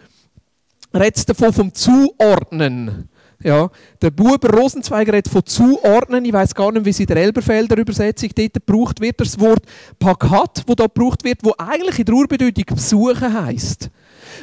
redet 0.94 1.16
es 1.16 1.26
davon 1.26 1.52
vom 1.52 1.74
Zuordnen. 1.74 3.08
Ja, 3.44 3.70
der 4.00 4.12
Buber 4.12 4.50
Rosenzweig 4.50 5.08
redet 5.08 5.28
von 5.28 5.44
zuordnen. 5.44 6.24
Ich 6.24 6.32
weiß 6.32 6.54
gar 6.54 6.70
nicht, 6.70 6.84
wie 6.84 6.90
es 6.90 7.00
in 7.00 7.06
der 7.06 7.16
Elberfelder 7.16 7.76
Übersetzung 7.76 8.30
dort 8.36 8.54
gebraucht 8.54 9.00
wird. 9.00 9.20
Das 9.20 9.38
Wort 9.40 9.64
Pakat, 9.98 10.62
wo 10.66 10.74
da 10.74 10.84
gebraucht 10.84 11.24
wird, 11.24 11.40
wo 11.42 11.52
eigentlich 11.58 11.98
in 11.98 12.04
der 12.04 12.14
Urbedeutung 12.14 12.64
besuchen 12.76 13.44
heißt. 13.44 13.90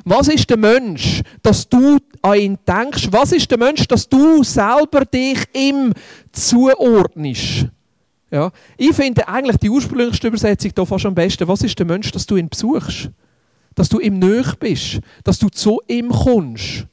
Was 0.05 0.27
ist 0.27 0.49
der 0.49 0.57
Mensch, 0.57 1.21
dass 1.41 1.67
du 1.67 1.97
an 2.21 2.39
ihn 2.39 2.57
denkst? 2.67 3.07
Was 3.11 3.31
ist 3.31 3.49
der 3.49 3.57
Mensch, 3.57 3.87
dass 3.87 4.07
du 4.07 4.43
selber 4.43 5.05
dich 5.05 5.39
ihm 5.53 5.93
zuordnest? 6.31 7.67
Ja. 8.31 8.51
Ich 8.77 8.93
finde 8.93 9.27
eigentlich 9.27 9.57
die 9.57 9.69
ursprünglichste 9.69 10.27
Übersetzung 10.27 10.71
hier 10.75 10.85
fast 10.85 11.05
am 11.05 11.15
besten. 11.15 11.47
Was 11.47 11.63
ist 11.63 11.77
der 11.77 11.85
Mensch, 11.85 12.11
dass 12.11 12.25
du 12.25 12.35
ihn 12.37 12.49
besuchst? 12.49 13.09
Dass 13.75 13.89
du 13.89 13.99
ihm 13.99 14.19
nöch 14.19 14.55
bist? 14.55 14.99
Dass 15.23 15.39
du 15.39 15.49
zu 15.49 15.81
ihm 15.87 16.09
kommst? 16.09 16.85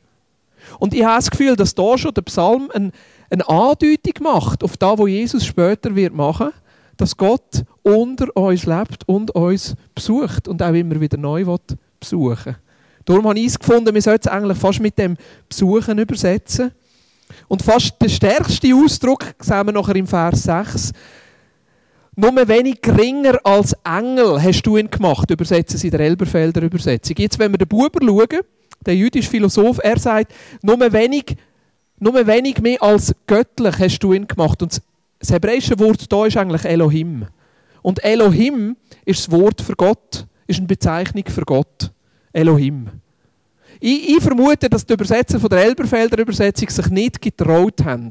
Und 0.78 0.94
ich 0.94 1.04
habe 1.04 1.16
das 1.16 1.30
Gefühl, 1.30 1.56
dass 1.56 1.74
da 1.74 1.96
schon 1.96 2.14
der 2.14 2.22
Psalm 2.22 2.70
eine, 2.72 2.90
eine 3.30 3.48
Andeutung 3.48 4.14
macht 4.22 4.64
auf 4.64 4.76
das, 4.76 4.98
was 4.98 5.08
Jesus 5.08 5.44
später 5.44 5.94
wird 5.94 6.14
machen 6.14 6.50
dass 6.96 7.16
Gott 7.16 7.64
unter 7.82 8.34
uns 8.36 8.66
lebt 8.66 9.06
und 9.06 9.30
uns 9.32 9.74
besucht 9.94 10.48
und 10.48 10.62
auch 10.62 10.72
immer 10.72 11.00
wieder 11.00 11.18
neu 11.18 11.44
besuchen 12.00 12.44
will. 12.44 12.56
Darum 13.06 13.28
habe 13.28 13.38
ich 13.38 13.46
es 13.46 13.58
gefunden, 13.58 13.94
wir 13.94 14.02
sollten 14.02 14.28
es 14.28 14.32
eigentlich 14.32 14.58
fast 14.58 14.80
mit 14.80 14.98
dem 14.98 15.16
Besuchen 15.48 15.96
übersetzen. 15.98 16.72
Und 17.48 17.62
fast 17.62 17.94
der 18.00 18.08
stärkste 18.08 18.74
Ausdruck 18.74 19.24
sehen 19.40 19.66
wir 19.66 19.72
nachher 19.72 19.96
im 19.96 20.06
Vers 20.06 20.42
6. 20.42 20.92
Nur 22.16 22.48
wenig 22.48 22.80
geringer 22.82 23.38
als 23.44 23.74
Engel 23.84 24.42
hast 24.42 24.62
du 24.62 24.76
ihn 24.76 24.90
gemacht, 24.90 25.30
übersetzen 25.30 25.78
sie 25.78 25.88
in 25.88 25.90
der 25.92 26.00
Elberfelder 26.00 26.62
Übersetzung. 26.62 27.16
Jetzt, 27.18 27.38
wenn 27.38 27.52
wir 27.52 27.58
den 27.58 27.68
Buber 27.68 28.00
schauen, 28.02 28.40
der 28.84 28.96
jüdische 28.96 29.30
Philosoph, 29.30 29.78
er 29.82 29.98
sagt, 29.98 30.32
nur 30.62 30.80
wenig, 30.92 31.36
nur 31.98 32.26
wenig 32.26 32.60
mehr 32.60 32.82
als 32.82 33.14
göttlich 33.26 33.78
hast 33.78 33.98
du 34.00 34.14
ihn 34.14 34.26
gemacht. 34.26 34.62
Und 34.62 34.80
das 35.20 35.30
hebräische 35.30 35.78
Wort 35.78 36.10
da 36.10 36.26
ist 36.26 36.36
eigentlich 36.36 36.64
Elohim. 36.64 37.26
Und 37.82 38.02
Elohim 38.02 38.76
ist 39.04 39.20
das 39.20 39.30
Wort 39.30 39.60
für 39.60 39.76
Gott, 39.76 40.26
ist 40.48 40.58
eine 40.58 40.66
Bezeichnung 40.66 41.24
für 41.28 41.42
Gott. 41.42 41.92
Elohim. 42.36 42.88
Ich, 43.80 44.10
ich, 44.10 44.22
vermute, 44.22 44.68
dass 44.68 44.84
die 44.84 44.92
Übersetzer 44.92 45.40
von 45.40 45.48
der 45.48 45.64
Elberfelder 45.64 46.18
Übersetzung 46.18 46.68
sich 46.68 46.86
nicht 46.88 47.20
getraut 47.20 47.82
haben, 47.84 48.10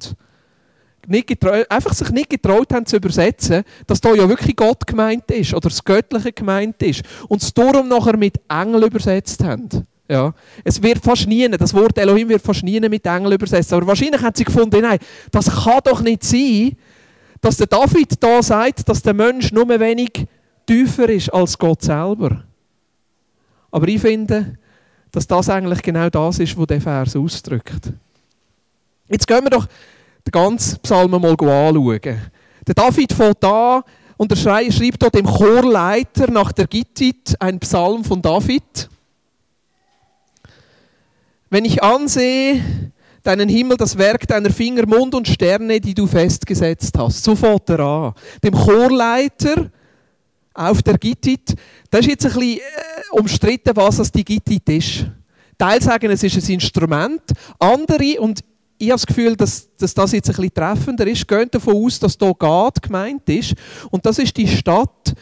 nicht 1.08 1.28
getraut, 1.28 1.66
einfach 1.70 1.94
sich 1.94 2.10
nicht 2.10 2.32
getraut 2.32 2.74
haben 2.74 2.86
zu 2.86 2.98
übersetzen, 2.98 3.64
dass 3.86 4.02
da 4.02 4.14
ja 4.14 4.28
wirklich 4.28 4.56
Gott 4.56 4.86
gemeint 4.88 5.30
ist 5.30 5.54
oder 5.54 5.70
das 5.70 5.84
Göttliche 5.84 6.32
gemeint 6.32 6.82
ist 6.82 7.04
und 7.28 7.44
es 7.44 7.54
darum 7.54 7.88
nachher 7.88 8.18
mit 8.18 8.40
Engel 8.50 8.86
übersetzt 8.86 9.44
haben. 9.44 9.70
Ja. 10.08 10.34
Es 10.64 10.82
wird 10.82 11.04
fast 11.04 11.28
nie, 11.28 11.48
das 11.48 11.74
Wort 11.74 11.98
Elohim 11.98 12.30
wird 12.30 12.42
fast 12.42 12.64
nie 12.64 12.80
mit 12.80 13.06
Engel 13.06 13.34
übersetzt, 13.34 13.74
aber 13.74 13.86
wahrscheinlich 13.86 14.22
haben 14.22 14.36
sie 14.36 14.44
gefunden, 14.44 14.82
nein, 14.82 15.00
das 15.32 15.64
kann 15.64 15.82
doch 15.84 16.02
nicht 16.02 16.24
sein, 16.24 16.76
dass 17.42 17.58
der 17.58 17.68
David 17.68 18.14
da 18.20 18.42
sagt, 18.42 18.88
dass 18.90 19.02
der 19.02 19.14
Mensch 19.14 19.52
nur 19.52 19.68
wenig 19.68 20.26
tiefer 20.66 21.10
ist 21.10 21.32
als 21.32 21.58
Gott 21.58 21.84
selber. 21.84 22.44
Aber 23.76 23.90
ich 23.90 24.00
finde, 24.00 24.58
dass 25.12 25.28
das 25.28 25.50
eigentlich 25.50 25.82
genau 25.82 26.10
das 26.10 26.40
ist, 26.40 26.58
was 26.58 26.66
der 26.66 26.80
Vers 26.80 27.14
ausdrückt. 27.14 27.92
Jetzt 29.10 29.28
gehen 29.28 29.44
wir 29.44 29.50
doch 29.50 29.68
den 30.26 30.32
ganzen 30.32 30.80
Psalm 30.80 31.12
mal 31.12 31.18
anschauen. 31.18 32.00
Der 32.02 32.74
David 32.74 33.12
fängt 33.12 33.44
an 33.44 33.84
und 34.16 34.32
er 34.32 34.38
schreibt 34.38 35.04
dort 35.04 35.16
dem 35.16 35.26
Chorleiter 35.26 36.32
nach 36.32 36.54
der 36.54 36.68
Gittit 36.68 37.36
ein 37.38 37.60
Psalm 37.60 38.06
von 38.06 38.22
David. 38.22 38.88
Wenn 41.50 41.66
ich 41.66 41.84
ansehe 41.84 42.64
deinen 43.24 43.50
Himmel, 43.50 43.76
das 43.76 43.98
Werk 43.98 44.26
deiner 44.26 44.52
Finger, 44.52 44.88
Mond 44.88 45.16
und 45.16 45.28
Sterne, 45.28 45.82
die 45.82 45.94
du 45.94 46.08
festgesetzt 46.08 46.98
hast. 46.98 47.26
So 47.26 47.36
fängt 47.36 47.70
er 47.70 47.82
an. 47.82 48.14
Dem 48.42 48.54
Chorleiter 48.54 49.70
auf 50.56 50.82
der 50.82 50.98
Gittit. 50.98 51.54
Das 51.92 52.02
ist 52.02 52.08
jetzt 52.08 52.26
ein 52.26 52.34
bisschen 52.34 52.60
äh, 52.60 52.62
umstritten, 53.12 53.76
was 53.76 54.12
die 54.12 54.26
Gittit 54.26 54.68
ist. 54.70 55.06
Teil 55.58 55.82
sagen, 55.82 56.10
es 56.12 56.24
ist 56.24 56.38
ein 56.38 56.54
Instrument. 56.54 57.22
Andere, 57.60 58.20
und 58.20 58.42
ich 58.78 58.90
habe 58.90 59.00
das 59.00 59.06
Gefühl, 59.06 59.36
dass, 59.36 59.70
dass 59.78 59.94
das 59.94 60.12
jetzt 60.12 60.30
ein 60.30 60.36
bisschen 60.36 60.54
treffender 60.54 61.08
ist, 61.08 61.28
gehen 61.28 61.50
davon 61.50 61.76
aus, 61.76 62.00
dass 62.00 62.18
hier 62.20 62.34
Gad 62.34 62.82
gemeint 62.82 63.28
ist. 63.30 63.54
Und 63.90 64.06
das 64.06 64.20
ist 64.20 64.36
die 64.36 64.48
Stadt 64.48 65.14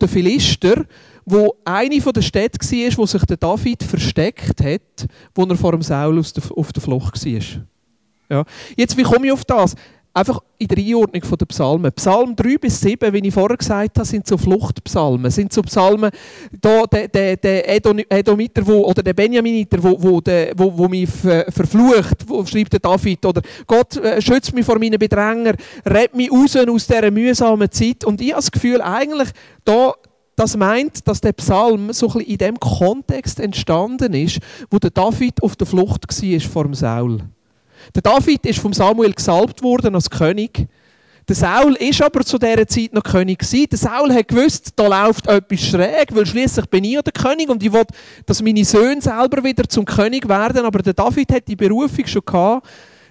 der 0.00 0.08
Philister, 0.08 0.84
wo 1.24 1.56
eine 1.64 1.98
der 1.98 2.22
Städte 2.22 2.58
war, 2.58 2.98
wo 2.98 3.06
sich 3.06 3.22
der 3.24 3.36
David 3.36 3.82
versteckt 3.82 4.62
hat, 4.62 5.08
wo 5.34 5.44
er 5.44 5.56
vor 5.56 5.72
dem 5.72 5.82
Saul 5.82 6.18
auf 6.18 6.72
der 6.72 6.82
Flucht 6.82 7.24
war. 7.24 7.42
Ja. 8.28 8.44
Jetzt, 8.76 8.96
wie 8.96 9.02
komme 9.02 9.26
ich 9.26 9.32
auf 9.32 9.44
das? 9.44 9.74
Einfach 10.16 10.40
in 10.56 10.68
der 10.68 10.78
Einordnung 10.78 11.22
der 11.38 11.44
Psalmen. 11.44 11.92
Psalm 11.92 12.34
3 12.34 12.56
bis 12.56 12.80
7, 12.80 13.12
wie 13.12 13.28
ich 13.28 13.34
vorher 13.34 13.58
gesagt 13.58 13.98
habe, 13.98 14.06
sind 14.06 14.26
so 14.26 14.38
Fluchtpsalmen. 14.38 15.30
Sind 15.30 15.52
so 15.52 15.60
Psalmen, 15.60 16.10
da, 16.58 16.84
der, 16.84 17.08
der, 17.08 17.36
der 17.36 17.70
Edomiter 18.08 18.66
wo, 18.66 18.86
oder 18.86 19.02
der 19.02 19.12
Benjaminiter, 19.12 19.76
wo, 19.82 19.94
wo, 20.02 20.22
der, 20.22 20.54
wo, 20.56 20.72
wo 20.74 20.88
mich 20.88 21.10
verflucht, 21.10 22.26
wo 22.26 22.46
schreibt 22.46 22.72
der 22.72 22.80
David. 22.80 23.26
Oder 23.26 23.42
Gott 23.66 23.98
äh, 23.98 24.22
schützt 24.22 24.54
mich 24.54 24.64
vor 24.64 24.78
meinen 24.78 24.98
Bedrängern, 24.98 25.56
rett 25.84 26.16
mich 26.16 26.32
raus 26.32 26.56
aus 26.56 26.86
dieser 26.86 27.10
mühsamen 27.10 27.70
Zeit. 27.70 28.02
Und 28.02 28.22
ich 28.22 28.28
habe 28.28 28.38
das 28.38 28.50
Gefühl, 28.50 28.80
eigentlich, 28.80 29.28
da, 29.66 29.92
das 30.34 30.56
meint, 30.56 31.06
dass 31.06 31.20
der 31.20 31.34
Psalm 31.34 31.92
so 31.92 32.10
ein 32.14 32.20
in 32.20 32.38
dem 32.38 32.58
Kontext 32.58 33.38
entstanden 33.38 34.14
ist, 34.14 34.38
wo 34.70 34.78
der 34.78 34.92
David 34.92 35.42
auf 35.42 35.56
der 35.56 35.66
Flucht 35.66 36.08
war 36.08 36.40
vor 36.40 36.64
dem 36.64 36.72
Saul. 36.72 37.20
Der 37.94 38.02
David 38.02 38.44
ist 38.46 38.58
vom 38.58 38.72
Samuel 38.72 39.12
gesalbt 39.12 39.62
worden 39.62 39.94
als 39.94 40.10
König. 40.10 40.66
Der 41.28 41.34
Saul 41.34 41.74
ist 41.74 42.00
aber 42.00 42.24
zu 42.24 42.38
dieser 42.38 42.68
Zeit 42.68 42.94
noch 42.94 43.02
König 43.02 43.40
gewesen. 43.40 43.66
Der 43.68 43.78
Saul 43.78 44.14
hat 44.14 44.28
gewusst, 44.28 44.72
da 44.76 44.86
läuft 44.86 45.26
etwas 45.26 45.60
schräg, 45.60 46.14
weil 46.14 46.24
schließlich 46.24 46.66
bin 46.66 46.84
ich 46.84 46.92
ja 46.92 47.02
der 47.02 47.12
König 47.12 47.48
und 47.48 47.60
ich 47.64 47.72
will, 47.72 47.84
dass 48.26 48.40
meine 48.42 48.64
Söhne 48.64 49.02
selber 49.02 49.42
wieder 49.42 49.68
zum 49.68 49.84
König 49.84 50.28
werden. 50.28 50.64
Aber 50.64 50.82
der 50.82 50.94
David 50.94 51.32
hat 51.32 51.48
die 51.48 51.56
Berufung 51.56 52.06
schon 52.06 52.22
gehabt, 52.24 52.68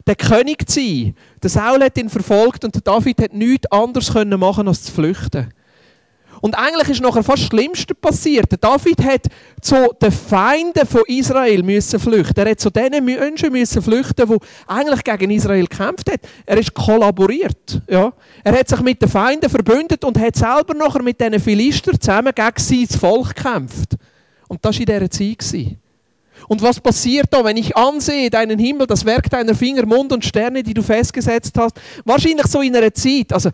der 0.08 0.16
König 0.16 0.70
zu 0.70 0.80
sein. 0.80 1.16
Der 1.44 1.50
Saul 1.50 1.84
hat 1.84 1.98
ihn 1.98 2.10
verfolgt 2.10 2.64
und 2.64 2.74
der 2.74 2.82
David 2.82 3.22
hat 3.22 3.34
nichts 3.34 3.70
anderes 3.70 4.14
machen 4.14 4.68
als 4.68 4.84
zu 4.84 4.94
flüchten. 4.94 5.50
Und 6.46 6.54
eigentlich 6.54 6.90
ist 6.90 7.02
nachher 7.02 7.24
fast 7.24 7.42
das 7.42 7.48
Schlimmste 7.48 7.96
passiert. 7.96 8.46
David 8.62 9.04
hat 9.04 9.24
zu 9.62 9.96
den 10.00 10.12
Feinden 10.12 10.86
von 10.86 11.02
Israel 11.08 11.64
müssen 11.64 12.00
flüchten. 12.00 12.40
Er 12.40 12.52
hat 12.52 12.60
zu 12.60 12.70
den 12.70 13.04
Menschen 13.04 13.52
müssen 13.52 13.82
flüchten, 13.82 14.30
die 14.30 14.38
eigentlich 14.68 15.04
gegen 15.04 15.32
Israel 15.32 15.66
gekämpft 15.66 16.08
haben. 16.08 16.22
Er 16.46 16.60
ist 16.60 16.72
kollaboriert. 16.72 17.82
Ja. 17.90 18.14
Er 18.44 18.60
hat 18.60 18.70
sich 18.70 18.80
mit 18.82 19.02
den 19.02 19.10
Feinden 19.10 19.50
verbündet 19.50 20.04
und 20.04 20.20
hat 20.20 20.36
selber 20.36 20.76
nachher 20.76 21.02
mit 21.02 21.20
diesen 21.20 21.40
Philister 21.40 22.00
zusammen 22.00 22.32
gegen 22.36 22.54
sein 22.58 23.00
Volk 23.00 23.36
gekämpft. 23.36 23.96
Und 24.48 24.64
das 24.64 24.76
war 24.76 24.82
in 24.82 24.86
dieser 24.86 25.10
Zeit. 25.10 25.78
Und 26.48 26.62
was 26.62 26.80
passiert 26.80 27.28
da, 27.32 27.44
wenn 27.44 27.58
ich 27.58 27.76
ansehe 27.76 28.30
deinen 28.30 28.60
Himmel, 28.60 28.86
das 28.86 29.04
Werk 29.04 29.30
deiner 29.30 29.56
Finger, 29.56 29.86
Mund 29.86 30.14
und 30.14 30.24
Sterne, 30.24 30.62
die 30.62 30.74
du 30.74 30.84
festgesetzt 30.84 31.58
hast? 31.58 31.80
Wahrscheinlich 32.04 32.46
so 32.48 32.62
in 32.62 32.76
einer 32.76 32.94
Zeit, 32.94 33.34
also 33.34 33.50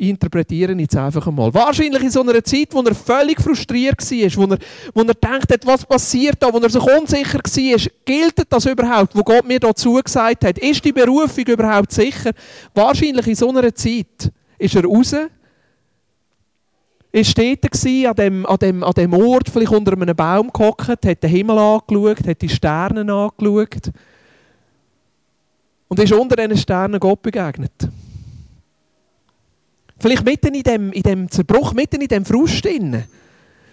interpretiere 0.00 0.72
jetzt 0.74 0.96
einfach 0.96 1.26
einmal. 1.26 1.52
Wahrscheinlich 1.52 2.02
in 2.02 2.10
so 2.10 2.22
einer 2.22 2.42
Zeit, 2.42 2.68
wo 2.72 2.80
er 2.82 2.94
völlig 2.94 3.40
frustriert 3.40 4.00
war, 4.00 4.36
wo 4.36 4.52
er, 4.52 4.58
wo 4.94 5.02
er 5.02 5.14
denkt 5.14 5.52
hat, 5.52 5.66
was 5.66 5.84
passiert 5.84 6.36
da, 6.40 6.52
wo 6.52 6.58
er 6.58 6.70
sich 6.70 6.82
unsicher 6.82 7.38
war, 7.38 7.90
gilt 8.04 8.52
das 8.52 8.66
überhaupt, 8.66 9.14
wo 9.14 9.22
Gott 9.22 9.46
mir 9.46 9.60
dazu 9.60 9.94
gesagt 9.94 10.44
hat? 10.44 10.58
Ist 10.58 10.84
die 10.84 10.92
Berufung 10.92 11.44
überhaupt 11.44 11.92
sicher? 11.92 12.32
Wahrscheinlich 12.74 13.26
in 13.26 13.34
so 13.34 13.48
einer 13.48 13.74
Zeit 13.74 14.30
ist 14.58 14.74
er 14.74 14.84
raus, 14.84 15.14
ist 17.12 17.36
dort 17.36 17.64
an 17.64 18.14
dem, 18.14 18.46
an, 18.46 18.56
dem, 18.58 18.84
an 18.84 18.92
dem 18.92 19.12
Ort, 19.12 19.48
vielleicht 19.50 19.72
unter 19.72 19.92
einem 19.92 20.14
Baum 20.14 20.50
gehockt, 20.52 20.88
hat 20.88 21.22
den 21.22 21.30
Himmel 21.30 21.58
angeschaut, 21.58 22.26
hat 22.26 22.40
die 22.40 22.48
Sterne 22.48 23.00
angeschaut 23.00 23.90
und 25.88 25.98
ist 25.98 26.12
unter 26.12 26.36
diesen 26.36 26.56
Sternen 26.56 27.00
Gott 27.00 27.20
begegnet. 27.20 27.72
Vielleicht 30.00 30.24
mitten 30.24 30.54
in 30.54 30.62
dem, 30.62 30.92
in 30.92 31.02
dem 31.02 31.30
Zerbruch, 31.30 31.74
mitten 31.74 32.00
in 32.00 32.08
dem 32.08 32.24
Frust 32.24 32.64
drin. 32.64 33.04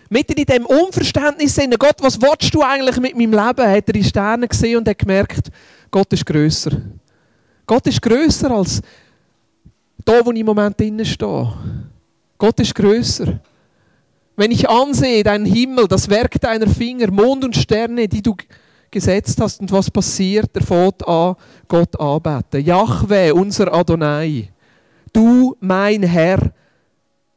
Mitten 0.10 0.34
in 0.34 0.46
dem 0.46 0.66
Unverständnis 0.66 1.56
drin. 1.56 1.74
Gott, 1.80 1.96
was 2.02 2.22
willst 2.22 2.54
du 2.54 2.62
eigentlich 2.62 2.98
mit 3.00 3.16
meinem 3.16 3.32
Leben? 3.32 3.72
Hat 3.72 3.88
er 3.88 3.94
die 3.94 4.04
Sterne 4.04 4.48
gesehen 4.48 4.78
und 4.78 4.90
hat 4.90 4.98
gemerkt, 4.98 5.50
Gott 5.90 6.12
ist 6.12 6.26
grösser. 6.26 6.82
Gott 7.66 7.88
ist 7.88 8.02
grösser 8.02 8.52
als 8.52 8.82
da, 10.04 10.26
wo 10.26 10.32
ich 10.32 10.40
im 10.40 10.46
Moment 10.46 10.78
drinnen 10.78 11.06
stehe. 11.06 11.54
Gott 12.38 12.60
ist 12.60 12.76
grösser. 12.76 13.40
Wenn 14.36 14.52
ich 14.52 14.70
ansehe, 14.70 15.24
deinen 15.24 15.46
Himmel, 15.46 15.88
das 15.88 16.10
Werk 16.10 16.40
deiner 16.42 16.68
Finger, 16.68 17.10
Mond 17.10 17.46
und 17.46 17.56
Sterne, 17.56 18.08
die 18.08 18.22
du 18.22 18.36
gesetzt 18.92 19.40
hast, 19.40 19.62
und 19.62 19.72
was 19.72 19.90
passiert, 19.90 20.50
er 20.54 20.62
fängt 20.62 21.08
an, 21.08 21.36
Gott 21.68 21.98
anbeten. 22.00 22.64
Yahweh, 22.64 23.32
unser 23.32 23.74
Adonai 23.74 24.50
du 25.18 25.58
mein 25.60 26.04
Herr. 26.04 26.40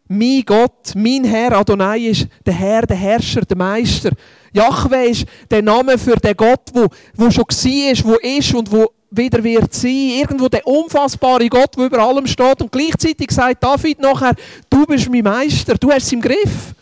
Mein 0.07 0.43
Gott, 0.45 0.93
mein 0.95 1.25
Herr 1.25 1.53
Adonai 1.53 2.09
ist 2.09 2.27
der 2.45 2.53
Herr, 2.53 2.83
der 2.83 2.97
Herrscher, 2.97 3.43
der 3.43 3.57
Meister. 3.57 4.11
Jahwe 4.53 5.07
ist 5.07 5.25
der 5.51 5.63
Name 5.63 5.97
für 5.97 6.17
den 6.17 6.37
Gott, 6.37 6.69
wo, 6.75 6.89
wo 7.15 7.31
schon 7.31 7.45
war, 7.45 8.13
wo 8.13 8.17
ist 8.17 8.55
und 8.55 8.71
wo 8.71 8.91
wieder 9.11 9.43
wird 9.43 9.73
sein. 9.73 10.11
Irgendwo 10.21 10.49
der 10.49 10.67
unfassbare 10.67 11.49
Gott, 11.49 11.77
der 11.77 11.87
über 11.87 11.99
allem 12.01 12.27
steht. 12.27 12.61
Und 12.61 12.71
gleichzeitig 12.71 13.31
sagt 13.31 13.63
David 13.63 14.01
nachher, 14.01 14.35
du 14.69 14.85
bist 14.85 15.09
mein 15.09 15.23
Meister, 15.23 15.77
du 15.77 15.91
hast 15.91 16.05
es 16.05 16.13
im 16.13 16.21
Griff. 16.21 16.75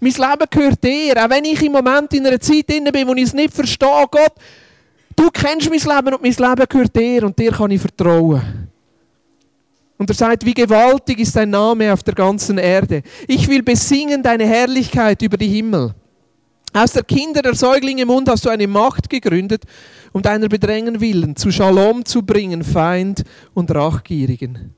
Mein 0.00 0.12
Leben 0.12 0.46
gehört 0.48 0.82
dir. 0.82 1.22
Auch 1.22 1.30
wenn 1.30 1.44
ich 1.44 1.62
im 1.62 1.72
Moment 1.72 2.12
in 2.14 2.26
einer 2.26 2.40
Zeit 2.40 2.66
bin, 2.68 2.86
wo 2.86 3.14
ich 3.14 3.24
es 3.24 3.34
nicht 3.34 3.52
verstehe, 3.52 4.06
Gott, 4.10 4.32
du 5.16 5.28
kennst 5.30 5.68
mein 5.68 5.96
Leben 5.96 6.14
und 6.14 6.22
mein 6.22 6.50
Leben 6.50 6.68
gehört 6.68 6.96
dir 6.96 7.24
und 7.24 7.38
dir 7.38 7.50
kann 7.50 7.70
ich 7.70 7.80
vertrauen. 7.80 8.65
Und 9.98 10.10
er 10.10 10.14
sagt, 10.14 10.44
wie 10.44 10.54
gewaltig 10.54 11.20
ist 11.20 11.36
dein 11.36 11.50
Name 11.50 11.92
auf 11.92 12.02
der 12.02 12.14
ganzen 12.14 12.58
Erde. 12.58 13.02
Ich 13.26 13.48
will 13.48 13.62
besingen 13.62 14.22
deine 14.22 14.46
Herrlichkeit 14.46 15.22
über 15.22 15.36
die 15.36 15.48
Himmel. 15.48 15.94
Aus 16.74 16.92
der 16.92 17.04
Kinder 17.04 17.40
der 17.40 17.54
Säuglinge 17.54 18.04
Mund 18.04 18.28
hast 18.28 18.44
du 18.44 18.50
eine 18.50 18.66
Macht 18.66 19.08
gegründet, 19.08 19.64
um 20.12 20.20
deiner 20.20 20.48
Bedrängen 20.48 21.00
willen 21.00 21.34
zu 21.34 21.50
Shalom 21.50 22.04
zu 22.04 22.22
bringen, 22.22 22.62
Feind 22.62 23.24
und 23.54 23.74
Rachgierigen. 23.74 24.74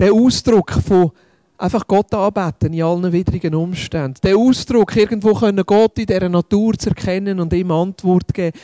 Der 0.00 0.12
Ausdruck 0.12 0.72
von 0.72 1.12
einfach 1.56 1.86
Gott 1.86 2.12
anbeten 2.12 2.72
in 2.72 2.82
allen 2.82 3.12
widrigen 3.12 3.54
Umständen. 3.54 4.18
Der 4.24 4.36
Ausdruck, 4.36 4.96
irgendwo 4.96 5.34
können 5.34 5.64
Gott 5.64 5.98
in 5.98 6.06
dieser 6.06 6.28
Natur 6.28 6.76
zu 6.76 6.88
erkennen 6.88 7.38
und 7.38 7.52
ihm 7.52 7.70
Antwort 7.70 8.34
geben 8.34 8.58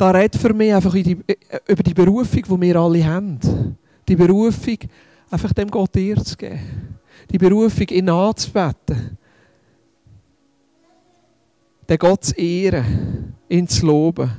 da 0.00 0.10
redet 0.12 0.40
für 0.40 0.54
mich 0.54 0.72
einfach 0.72 0.94
die, 0.94 1.18
äh, 1.26 1.36
über 1.66 1.82
die 1.82 1.92
Berufung, 1.92 2.42
die 2.42 2.60
wir 2.60 2.76
alle 2.76 3.04
haben. 3.04 3.38
Die 4.08 4.16
Berufung, 4.16 4.78
einfach 5.30 5.52
dem 5.52 5.70
Gott 5.70 5.94
ihr 5.96 6.16
zu 6.24 6.36
geben. 6.36 6.98
Die 7.30 7.36
Berufung, 7.36 7.86
ihn 7.88 8.08
anzubeten. 8.08 9.18
Den 11.86 11.98
Gott 11.98 12.24
zu 12.24 12.34
ehren, 12.34 13.34
ihn 13.48 13.68
zu 13.68 13.84
loben. 13.84 14.30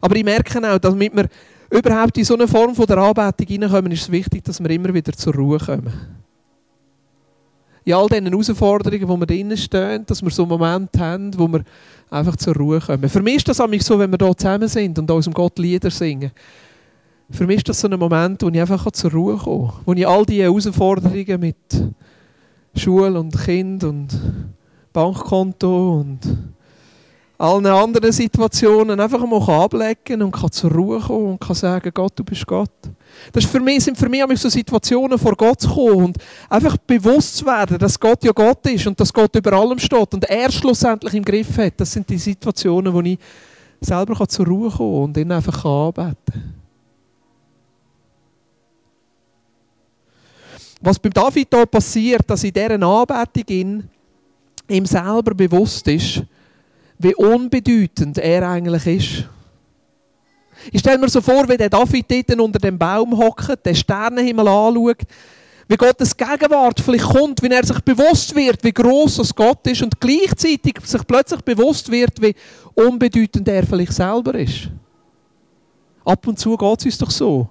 Aber 0.00 0.16
ich 0.16 0.24
merke 0.24 0.58
auch, 0.72 0.78
damit 0.78 1.14
wir 1.14 1.28
überhaupt 1.68 2.16
in 2.16 2.24
so 2.24 2.34
eine 2.34 2.48
Form 2.48 2.74
von 2.74 2.86
der 2.86 2.98
Anbetung 2.98 3.46
hineinkommen, 3.46 3.92
ist 3.92 4.02
es 4.02 4.10
wichtig, 4.10 4.44
dass 4.44 4.62
wir 4.62 4.70
immer 4.70 4.94
wieder 4.94 5.12
zur 5.12 5.34
Ruhe 5.34 5.58
kommen 5.58 5.92
in 7.86 7.94
all 7.94 8.08
diesen 8.08 8.26
Herausforderungen, 8.26 9.08
wo 9.08 9.16
wir 9.16 9.26
drinnen 9.26 9.56
stehen, 9.56 10.04
dass 10.04 10.20
wir 10.20 10.30
so 10.30 10.42
einen 10.42 10.48
Moment 10.48 10.90
haben, 10.98 11.38
wo 11.38 11.46
wir 11.46 11.62
einfach 12.10 12.36
zur 12.36 12.54
Ruhe 12.54 12.80
kommen. 12.80 13.08
Für 13.08 13.22
mich 13.22 13.36
ist 13.36 13.48
das 13.48 13.56
so, 13.56 13.98
wenn 13.98 14.10
wir 14.10 14.18
hier 14.20 14.36
zusammen 14.36 14.68
sind 14.68 14.98
und 14.98 15.10
unserem 15.10 15.34
Gott 15.34 15.58
Lieder 15.58 15.90
singen. 15.90 16.30
für 17.30 17.46
mich 17.46 17.58
ist 17.58 17.68
das 17.68 17.80
so 17.80 17.88
ein 17.88 17.98
Moment, 17.98 18.42
wo 18.42 18.48
ich 18.48 18.60
einfach 18.60 18.90
zur 18.92 19.10
Ruhe 19.12 19.36
komme. 19.36 19.72
Wo 19.84 19.92
ich 19.92 20.06
all 20.06 20.24
diese 20.24 20.44
Herausforderungen 20.44 21.40
mit 21.40 21.56
Schule 22.74 23.18
und 23.18 23.36
Kind 23.36 23.84
und 23.84 24.08
Bankkonto 24.92 26.00
und 26.00 26.20
allen 27.38 27.66
anderen 27.66 28.12
Situationen 28.12 28.98
einfach 28.98 29.24
mal 29.26 29.64
ablegen 29.64 30.22
und 30.22 30.32
kann 30.32 30.50
zur 30.50 30.72
Ruhe 30.72 31.00
kommen 31.00 31.32
und 31.32 31.40
kann 31.40 31.54
sagen, 31.54 31.90
Gott, 31.92 32.12
du 32.16 32.24
bist 32.24 32.46
Gott. 32.46 32.70
Das 33.32 33.44
ist 33.44 33.50
für 33.50 33.60
mich, 33.60 33.84
sind 33.84 33.96
für 33.98 34.08
mich 34.08 34.40
so 34.40 34.48
Situationen, 34.48 35.18
vor 35.18 35.36
Gott 35.36 35.60
zu 35.60 35.68
kommen 35.68 36.06
und 36.06 36.18
einfach 36.48 36.76
bewusst 36.78 37.36
zu 37.36 37.46
werden, 37.46 37.78
dass 37.78 37.98
Gott 37.98 38.24
ja 38.24 38.32
Gott 38.32 38.66
ist 38.66 38.86
und 38.86 38.98
dass 38.98 39.12
Gott 39.12 39.34
über 39.36 39.52
allem 39.52 39.78
steht 39.78 40.14
und 40.14 40.24
er 40.24 40.50
schlussendlich 40.50 41.14
im 41.14 41.24
Griff 41.24 41.56
hat. 41.58 41.74
Das 41.76 41.92
sind 41.92 42.08
die 42.08 42.18
Situationen, 42.18 42.92
wo 42.92 43.00
ich 43.00 43.18
selber 43.80 44.26
zur 44.28 44.46
Ruhe 44.46 44.70
kommen 44.70 44.92
kann 44.92 45.04
und 45.04 45.16
ihn 45.16 45.32
einfach 45.32 45.64
anbeten 45.64 46.16
kann. 46.32 46.54
Was 50.80 50.98
beim 50.98 51.12
David 51.12 51.48
hier 51.52 51.66
passiert, 51.66 52.22
dass 52.28 52.44
in 52.44 52.52
dieser 52.52 52.82
Anbetung 52.82 53.84
ihm 54.68 54.86
selber 54.86 55.34
bewusst 55.34 55.86
ist, 55.88 56.22
wie 56.98 57.14
unbedeutend 57.14 58.18
er 58.18 58.48
eigentlich 58.48 58.86
ist. 58.86 59.28
Ich 60.72 60.80
stelle 60.80 60.98
mir 60.98 61.08
so 61.08 61.20
vor, 61.20 61.48
wie 61.48 61.56
der 61.56 61.68
David 61.68 62.06
dort 62.10 62.40
unter 62.40 62.58
dem 62.58 62.78
Baum 62.78 63.16
hockt, 63.16 63.64
den 63.64 63.74
Sternenhimmel 63.74 64.48
anschaut, 64.48 65.02
wie 65.68 65.76
Gottes 65.76 66.16
Gegenwart 66.16 66.80
vielleicht 66.80 67.04
kommt, 67.04 67.42
wie 67.42 67.48
er 67.48 67.64
sich 67.64 67.80
bewusst 67.80 68.34
wird, 68.34 68.62
wie 68.62 68.72
groß 68.72 69.16
das 69.16 69.34
Gott 69.34 69.66
ist 69.66 69.82
und 69.82 70.00
gleichzeitig 70.00 70.78
sich 70.84 71.06
plötzlich 71.06 71.40
bewusst 71.42 71.90
wird, 71.90 72.20
wie 72.22 72.34
unbedeutend 72.74 73.48
er 73.48 73.66
vielleicht 73.66 73.92
selber 73.92 74.34
ist. 74.36 74.70
Ab 76.04 76.26
und 76.26 76.38
zu 76.38 76.56
geht 76.56 76.78
es 76.78 76.84
uns 76.86 76.98
doch 76.98 77.10
so. 77.10 77.48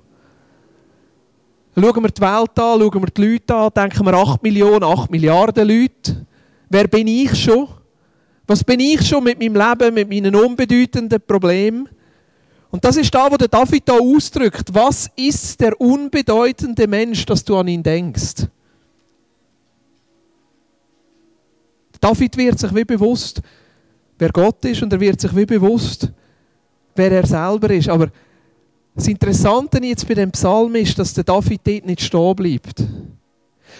Schauen 1.77 2.03
wir 2.03 2.09
die 2.09 2.21
Welt 2.21 2.57
an, 2.57 2.79
schauen 2.79 3.01
wir 3.01 3.11
die 3.13 3.21
Leute 3.21 3.53
an, 3.53 3.69
denken 3.75 4.05
wir 4.05 4.13
8 4.13 4.41
Millionen, 4.41 4.83
8 4.83 5.11
Milliarden 5.11 5.67
Leute. 5.67 6.25
Wer 6.69 6.87
bin 6.87 7.07
ich 7.07 7.35
schon? 7.35 7.67
Was 8.47 8.63
bin 8.63 8.79
ich 8.79 9.07
schon 9.07 9.23
mit 9.23 9.39
meinem 9.39 9.55
Leben, 9.55 9.93
mit 9.93 10.09
meinen 10.09 10.35
unbedeutenden 10.35 11.21
Problemen? 11.25 11.89
Und 12.69 12.83
das 12.83 12.97
ist 12.97 13.13
da, 13.13 13.31
wo 13.31 13.37
der 13.37 13.47
David 13.47 13.83
da 13.87 13.93
ausdrückt. 13.93 14.73
Was 14.73 15.09
ist 15.15 15.59
der 15.61 15.79
unbedeutende 15.79 16.87
Mensch, 16.87 17.25
dass 17.25 17.43
du 17.43 17.57
an 17.57 17.67
ihn 17.67 17.81
denkst? 17.81 18.47
David 22.01 22.37
wird 22.37 22.59
sich 22.59 22.75
wie 22.75 22.83
bewusst, 22.83 23.41
wer 24.19 24.29
Gott 24.29 24.63
ist, 24.65 24.83
und 24.83 24.93
er 24.93 24.99
wird 24.99 25.19
sich 25.19 25.35
wie 25.35 25.45
bewusst, 25.45 26.11
wer 26.95 27.11
er 27.11 27.25
selber 27.25 27.71
ist. 27.71 27.89
Aber 27.89 28.09
das 28.93 29.07
Interessante 29.07 29.83
jetzt 29.83 30.07
bei 30.07 30.13
dem 30.13 30.31
Psalm 30.31 30.75
ist, 30.75 30.99
dass 30.99 31.13
der 31.13 31.23
David 31.23 31.61
dort 31.65 31.85
nicht 31.85 32.01
stehen 32.01 32.35
bleibt. 32.35 32.83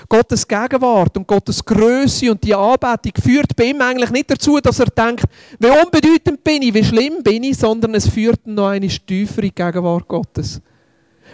Gottes 0.10 0.48
Gegenwart 0.48 1.18
und 1.18 1.28
Gottes 1.28 1.64
Größe 1.64 2.32
und 2.32 2.44
die 2.44 2.56
Anbetung 2.56 3.14
führt 3.22 3.56
bei 3.56 3.66
ihm 3.66 3.82
eigentlich 3.82 4.12
nicht 4.12 4.30
dazu, 4.30 4.60
dass 4.60 4.80
er 4.80 4.88
denkt, 4.88 5.26
wie 5.60 5.68
unbedeutend 5.68 6.44
bin 6.44 6.62
ich, 6.62 6.74
wie 6.74 6.84
schlimm 6.84 7.24
bin 7.24 7.44
ich, 7.44 7.58
sondern 7.58 7.96
es 7.96 8.08
führt 8.08 8.46
noch 8.46 8.68
eine 8.68 8.88
tiefere 8.88 9.50
Gegenwart 9.50 10.08
Gottes. 10.08 10.62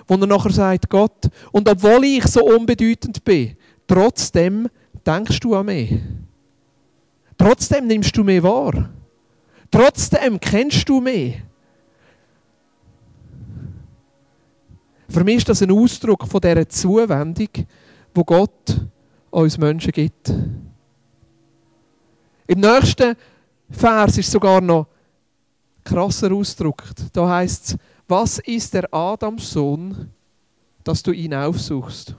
Wo 0.07 0.15
er 0.15 0.27
nachher 0.27 0.51
sagt, 0.51 0.89
Gott, 0.89 1.29
und 1.51 1.67
obwohl 1.67 2.03
ich 2.05 2.25
so 2.27 2.43
unbedeutend 2.43 3.23
bin, 3.23 3.55
trotzdem 3.87 4.67
denkst 5.05 5.39
du 5.39 5.55
an 5.55 5.65
mich. 5.65 5.93
Trotzdem 7.37 7.87
nimmst 7.87 8.15
du 8.15 8.23
mich 8.23 8.43
wahr. 8.43 8.89
Trotzdem 9.71 10.39
kennst 10.39 10.87
du 10.87 10.99
mich. 10.99 11.41
Für 15.09 15.23
mich 15.23 15.37
ist 15.37 15.49
das 15.49 15.61
ein 15.61 15.71
Ausdruck 15.71 16.25
von 16.27 16.39
dieser 16.39 16.69
Zuwendung, 16.69 17.49
wo 18.13 18.23
Gott 18.23 18.81
uns 19.29 19.57
Menschen 19.57 19.91
gibt. 19.91 20.29
Im 22.47 22.59
nächsten 22.59 23.15
Vers 23.69 24.17
ist 24.17 24.31
sogar 24.31 24.59
noch 24.59 24.87
krasser 25.83 26.31
ausgedrückt. 26.31 27.05
Da 27.13 27.29
heißt 27.29 27.69
es, 27.69 27.77
was 28.07 28.39
ist 28.39 28.73
der 28.73 28.93
Adamsohn, 28.93 30.11
dass 30.83 31.01
du 31.01 31.11
ihn 31.11 31.33
aufsuchst? 31.33 32.15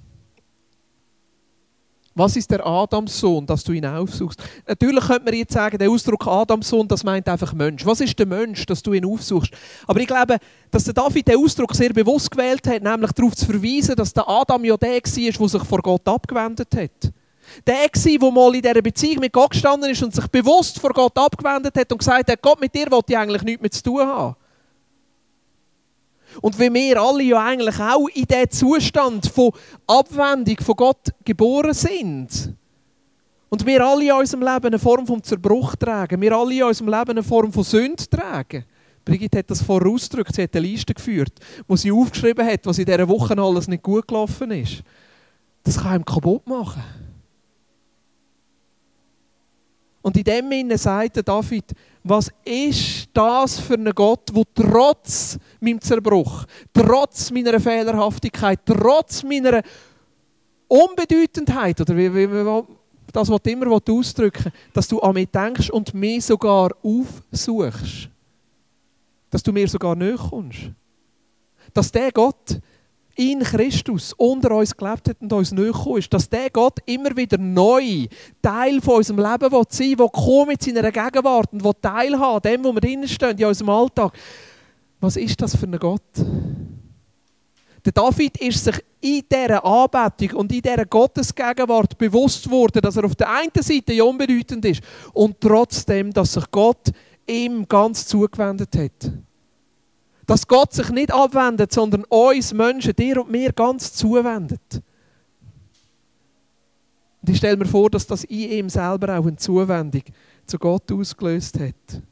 Was 2.14 2.36
ist 2.36 2.50
der 2.50 2.66
Adamsohn, 2.66 3.46
dass 3.46 3.64
du 3.64 3.72
ihn 3.72 3.86
aufsuchst? 3.86 4.42
Natürlich 4.66 5.04
könnte 5.04 5.24
man 5.24 5.34
jetzt 5.34 5.54
sagen, 5.54 5.78
der 5.78 5.88
Ausdruck 5.88 6.26
Adamsohn, 6.26 6.86
das 6.86 7.04
meint 7.04 7.26
einfach 7.26 7.54
Mensch. 7.54 7.86
Was 7.86 8.00
ist 8.02 8.18
der 8.18 8.26
Mensch, 8.26 8.66
dass 8.66 8.82
du 8.82 8.92
ihn 8.92 9.06
aufsuchst? 9.06 9.52
Aber 9.86 9.98
ich 9.98 10.06
glaube, 10.06 10.36
dass 10.70 10.84
der 10.84 10.92
David 10.92 11.26
den 11.28 11.38
Ausdruck 11.38 11.74
sehr 11.74 11.92
bewusst 11.92 12.30
gewählt 12.30 12.66
hat, 12.66 12.82
nämlich 12.82 13.12
darauf 13.12 13.34
zu 13.34 13.46
verweisen, 13.46 13.96
dass 13.96 14.12
der 14.12 14.28
Adam 14.28 14.62
ja 14.64 14.76
der 14.76 14.90
war, 14.90 15.00
der 15.00 15.48
sich 15.48 15.64
vor 15.64 15.80
Gott 15.80 16.06
abgewendet 16.06 16.68
hat. 16.76 17.12
Der 17.66 17.74
war, 17.74 18.18
der 18.18 18.30
mal 18.30 18.54
in 18.54 18.62
dieser 18.62 18.82
Beziehung 18.82 19.20
mit 19.20 19.32
Gott 19.32 19.50
gestanden 19.50 19.90
ist 19.90 20.02
und 20.02 20.14
sich 20.14 20.26
bewusst 20.28 20.78
vor 20.78 20.90
Gott 20.90 21.16
abgewendet 21.16 21.74
hat 21.76 21.90
und 21.92 21.98
gesagt 21.98 22.30
hat, 22.30 22.42
Gott, 22.42 22.60
mit 22.60 22.74
dir 22.74 22.90
wollte 22.90 23.12
ich 23.12 23.18
eigentlich 23.18 23.42
nichts 23.42 23.62
mehr 23.62 23.70
zu 23.70 23.82
tun 23.82 24.00
haben. 24.00 24.36
Und 26.40 26.58
wie 26.58 26.72
wir 26.72 27.00
alle 27.00 27.22
ja 27.22 27.44
eigentlich 27.44 27.78
auch 27.78 28.08
in 28.08 28.24
diesem 28.24 28.50
Zustand 28.50 29.26
von 29.26 29.52
Abwendung 29.86 30.56
von 30.60 30.76
Gott 30.76 31.08
geboren 31.24 31.74
sind. 31.74 32.54
Und 33.48 33.66
wir 33.66 33.84
alle 33.84 34.06
in 34.06 34.12
unserem 34.12 34.42
Leben 34.42 34.66
eine 34.66 34.78
Form 34.78 35.06
von 35.06 35.22
Zerbruch 35.22 35.76
tragen. 35.76 36.20
Wir 36.20 36.32
alle 36.32 36.54
in 36.54 36.62
unserem 36.62 36.88
Leben 36.88 37.10
eine 37.10 37.22
Form 37.22 37.52
von 37.52 37.64
Sünde 37.64 38.08
tragen. 38.08 38.64
Brigitte 39.04 39.38
hat 39.38 39.50
das 39.50 39.62
vorausgedrückt. 39.62 40.34
Sie 40.34 40.42
hat 40.42 40.56
eine 40.56 40.66
Liste 40.66 40.94
geführt, 40.94 41.32
wo 41.66 41.76
sie 41.76 41.92
aufgeschrieben 41.92 42.46
hat, 42.46 42.64
was 42.64 42.78
in 42.78 42.86
dieser 42.86 43.08
Woche 43.08 43.36
alles 43.36 43.68
nicht 43.68 43.82
gut 43.82 44.08
gelaufen 44.08 44.50
ist. 44.52 44.82
Das 45.64 45.78
kann 45.78 46.00
ihm 46.00 46.04
kaputt 46.04 46.46
machen. 46.46 46.82
Und 50.02 50.16
in 50.16 50.24
dem 50.24 50.50
Sinne 50.50 50.78
sagt 50.78 51.28
David, 51.28 51.72
was 52.04 52.30
ist 52.44 53.08
das 53.12 53.60
für 53.60 53.74
ein 53.74 53.90
Gott, 53.94 54.30
der 54.34 54.44
trotz 54.54 55.38
meinem 55.60 55.80
Zerbruch, 55.80 56.44
trotz 56.72 57.30
meiner 57.30 57.60
Fehlerhaftigkeit, 57.60 58.60
trotz 58.64 59.22
meiner 59.22 59.62
Unbedeutendheit, 60.66 61.80
oder 61.80 61.96
wie, 61.96 62.12
wie, 62.12 62.30
wie 62.30 62.62
das, 63.12 63.28
was 63.28 63.40
immer 63.44 63.70
ausdrücken 63.70 64.52
dass 64.72 64.88
du 64.88 64.98
an 65.00 65.14
mich 65.14 65.28
denkst 65.28 65.70
und 65.70 65.94
mich 65.94 66.24
sogar 66.24 66.70
aufsuchst. 66.82 68.08
Dass 69.30 69.42
du 69.42 69.52
mir 69.52 69.68
sogar 69.68 69.94
näher 69.94 70.16
kommst. 70.16 70.70
Dass 71.72 71.92
der 71.92 72.10
Gott 72.10 72.58
in 73.16 73.40
Christus 73.40 74.12
unter 74.14 74.52
uns 74.56 74.76
gelebt 74.76 75.08
hat 75.08 75.20
und 75.20 75.32
uns 75.32 75.52
näher 75.52 75.74
ist, 75.96 76.12
dass 76.12 76.28
der 76.28 76.50
Gott 76.50 76.78
immer 76.86 77.16
wieder 77.16 77.38
neu 77.38 78.06
Teil 78.40 78.80
von 78.80 78.96
unserem 78.96 79.18
Leben 79.18 79.52
will 79.52 79.64
sein 79.68 79.98
will, 79.98 80.08
der 80.14 80.46
mit 80.46 80.62
seiner 80.62 80.90
Gegenwart 80.90 81.52
und 81.52 81.64
will 81.64 81.74
teilhaben 81.80 82.42
dem, 82.42 82.64
wo 82.64 82.72
wir 82.72 82.80
drinnen 82.80 83.08
stehen, 83.08 83.36
in 83.36 83.44
unserem 83.44 83.70
Alltag. 83.70 84.12
Was 85.00 85.16
ist 85.16 85.40
das 85.40 85.56
für 85.56 85.66
ein 85.66 85.78
Gott? 85.78 86.02
Der 87.84 87.92
David 87.92 88.36
ist 88.36 88.62
sich 88.64 88.76
in 89.00 89.22
dieser 89.30 89.64
Anbetung 89.64 90.38
und 90.38 90.52
in 90.52 90.62
dieser 90.62 90.86
Gottesgegenwart 90.86 91.98
bewusst 91.98 92.48
worden, 92.48 92.80
dass 92.80 92.96
er 92.96 93.04
auf 93.04 93.16
der 93.16 93.28
einen 93.28 93.50
Seite 93.56 93.92
ja 93.92 94.04
unbedeutend 94.04 94.64
ist 94.64 94.82
und 95.12 95.40
trotzdem, 95.40 96.12
dass 96.12 96.34
sich 96.34 96.48
Gott 96.52 96.92
ihm 97.26 97.66
ganz 97.66 98.06
zugewendet 98.06 98.76
hat. 98.76 99.12
Dass 100.26 100.46
Gott 100.46 100.72
sich 100.72 100.88
nicht 100.90 101.12
abwendet, 101.12 101.72
sondern 101.72 102.04
uns 102.04 102.52
Menschen, 102.52 102.94
dir 102.94 103.20
und 103.20 103.30
mir, 103.30 103.52
ganz 103.52 103.92
zuwendet. 103.92 104.82
Und 107.20 107.30
ich 107.30 107.36
stelle 107.36 107.56
mir 107.56 107.66
vor, 107.66 107.88
dass 107.90 108.06
das 108.06 108.24
in 108.24 108.50
ihm 108.50 108.68
selber 108.68 109.18
auch 109.18 109.26
eine 109.26 109.36
Zuwendung 109.36 110.02
zu 110.46 110.58
Gott 110.58 110.90
ausgelöst 110.90 111.58
hat. 111.60 112.02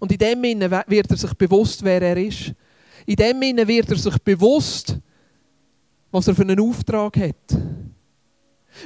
Und 0.00 0.10
in 0.10 0.18
dem 0.18 0.42
Sinne 0.42 0.84
wird 0.88 1.10
er 1.10 1.16
sich 1.16 1.32
bewusst, 1.34 1.84
wer 1.84 2.02
er 2.02 2.16
ist. 2.16 2.52
In 3.06 3.14
dem 3.14 3.40
Sinne 3.40 3.68
wird 3.68 3.88
er 3.90 3.96
sich 3.96 4.18
bewusst, 4.18 4.98
was 6.10 6.26
er 6.26 6.34
für 6.34 6.42
einen 6.42 6.58
Auftrag 6.58 7.16
hat. 7.18 7.56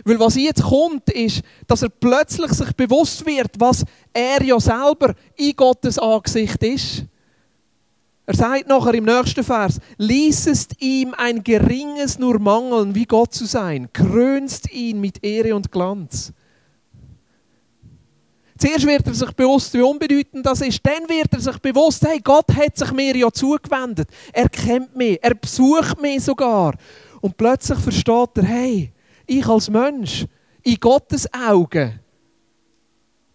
Weil 0.04 0.20
was 0.20 0.36
jetzt 0.36 0.62
kommt, 0.62 1.10
ist, 1.10 1.42
dass 1.66 1.82
er 1.82 1.88
plötzlich 1.88 2.52
sich 2.52 2.72
bewusst 2.72 3.24
wird, 3.26 3.52
was 3.58 3.84
er 4.12 4.42
ja 4.42 4.58
selber 4.60 5.14
in 5.36 5.56
Gottes 5.56 5.98
Angesicht 5.98 6.62
ist. 6.62 7.04
Er 8.28 8.34
sagt 8.34 8.66
nachher 8.66 8.94
im 8.94 9.04
nächsten 9.04 9.44
Vers, 9.44 9.78
ließest 9.98 10.82
ihm 10.82 11.14
ein 11.16 11.44
geringes 11.44 12.18
nur 12.18 12.40
mangeln, 12.40 12.94
wie 12.94 13.04
Gott 13.04 13.32
zu 13.32 13.44
sein, 13.46 13.88
krönst 13.92 14.72
ihn 14.72 15.00
mit 15.00 15.22
Ehre 15.24 15.54
und 15.54 15.70
Glanz. 15.70 16.32
Zuerst 18.58 18.86
wird 18.86 19.06
er 19.06 19.14
sich 19.14 19.30
bewusst, 19.32 19.74
wie 19.74 19.82
unbedeutend 19.82 20.44
das 20.46 20.62
ist. 20.62 20.80
Dann 20.82 21.08
wird 21.08 21.32
er 21.32 21.40
sich 21.40 21.58
bewusst, 21.58 22.02
hey, 22.06 22.18
Gott 22.20 22.52
hat 22.54 22.76
sich 22.76 22.90
mir 22.92 23.14
ja 23.14 23.30
zugewendet. 23.30 24.08
Er 24.32 24.48
kennt 24.48 24.96
mich, 24.96 25.18
er 25.22 25.34
besucht 25.34 26.00
mich 26.00 26.24
sogar. 26.24 26.74
Und 27.20 27.36
plötzlich 27.36 27.78
versteht 27.78 28.30
er, 28.36 28.44
hey, 28.44 28.92
ich 29.26 29.46
als 29.46 29.68
Mensch, 29.68 30.26
in 30.62 30.76
Gottes 30.76 31.32
Augen, 31.32 32.00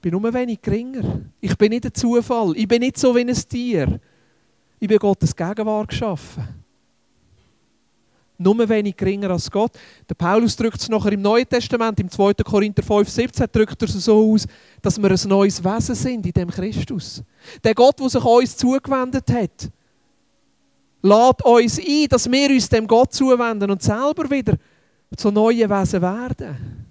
bin 0.02 0.12
nur 0.12 0.34
wenig 0.34 0.62
geringer. 0.62 1.22
Ich 1.40 1.56
bin 1.58 1.70
nicht 1.70 1.86
ein 1.86 1.94
Zufall. 1.94 2.54
Ich 2.56 2.68
bin 2.68 2.80
nicht 2.80 2.98
so 2.98 3.16
wie 3.16 3.22
ein 3.22 3.34
Tier. 3.34 4.00
Ich 4.80 4.88
bin 4.88 4.98
Gottes 4.98 5.36
Gegenwart 5.36 5.90
geschaffen. 5.90 6.62
Nur 8.40 8.68
wenig 8.68 8.98
geringer 8.98 9.30
als 9.30 9.52
Gott. 9.52 9.74
Der 10.10 10.16
Paulus 10.16 10.56
drückt 10.56 10.82
es 10.82 10.90
nachher 10.90 11.12
im 11.12 11.22
Neuen 11.22 11.48
Testament, 11.48 12.00
im 12.00 12.10
2. 12.10 12.34
Korinther 12.44 12.82
5, 12.82 13.08
17, 13.08 13.48
drückt 13.52 13.80
er 13.80 13.88
es 13.88 14.04
so 14.04 14.34
aus, 14.34 14.48
dass 14.82 15.00
wir 15.00 15.12
ein 15.12 15.30
neues 15.30 15.64
Wesen 15.64 15.94
sind 15.94 16.26
in 16.26 16.32
dem 16.32 16.50
Christus. 16.50 17.24
Der 17.64 17.76
Gott, 17.76 18.00
der 18.00 18.10
sich 18.10 18.26
uns 18.26 18.58
zugewendet 18.58 19.30
hat, 19.32 19.70
lädt 21.04 21.46
uns 21.46 21.80
ein, 21.80 22.08
dass 22.10 22.32
wir 22.32 22.50
uns 22.50 22.70
dem 22.70 22.88
Gott 22.88 23.14
zuwenden 23.14 23.70
und 23.70 23.84
selber 23.84 24.28
wieder 24.32 24.58
zu 25.16 25.32
neuen 25.32 25.70
Wesen 25.70 26.02
werden. 26.02 26.82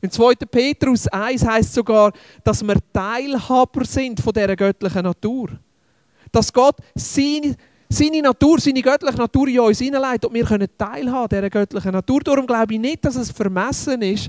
Im 0.00 0.10
2. 0.10 0.34
Petrus 0.50 1.08
1 1.08 1.44
heißt 1.44 1.74
sogar, 1.74 2.12
dass 2.44 2.62
wir 2.62 2.76
Teilhaber 2.92 3.84
sind 3.84 4.20
von 4.20 4.32
dieser 4.32 4.54
göttlichen 4.54 5.02
Natur. 5.02 5.48
Dass 6.30 6.52
Gott 6.52 6.76
seine, 6.94 7.56
seine 7.88 8.22
Natur, 8.22 8.60
seine 8.60 8.82
göttliche 8.82 9.16
Natur 9.16 9.48
in 9.48 9.60
uns 9.60 9.78
hineinleitet 9.78 10.26
und 10.26 10.34
wir 10.34 10.44
können 10.44 10.68
teilhaben 10.76 11.28
dieser 11.28 11.50
göttlichen 11.50 11.92
Natur. 11.92 12.20
Darum 12.20 12.46
glaube 12.46 12.74
ich 12.74 12.80
nicht, 12.80 13.04
dass 13.04 13.16
es 13.16 13.30
vermessen 13.30 14.02
ist, 14.02 14.28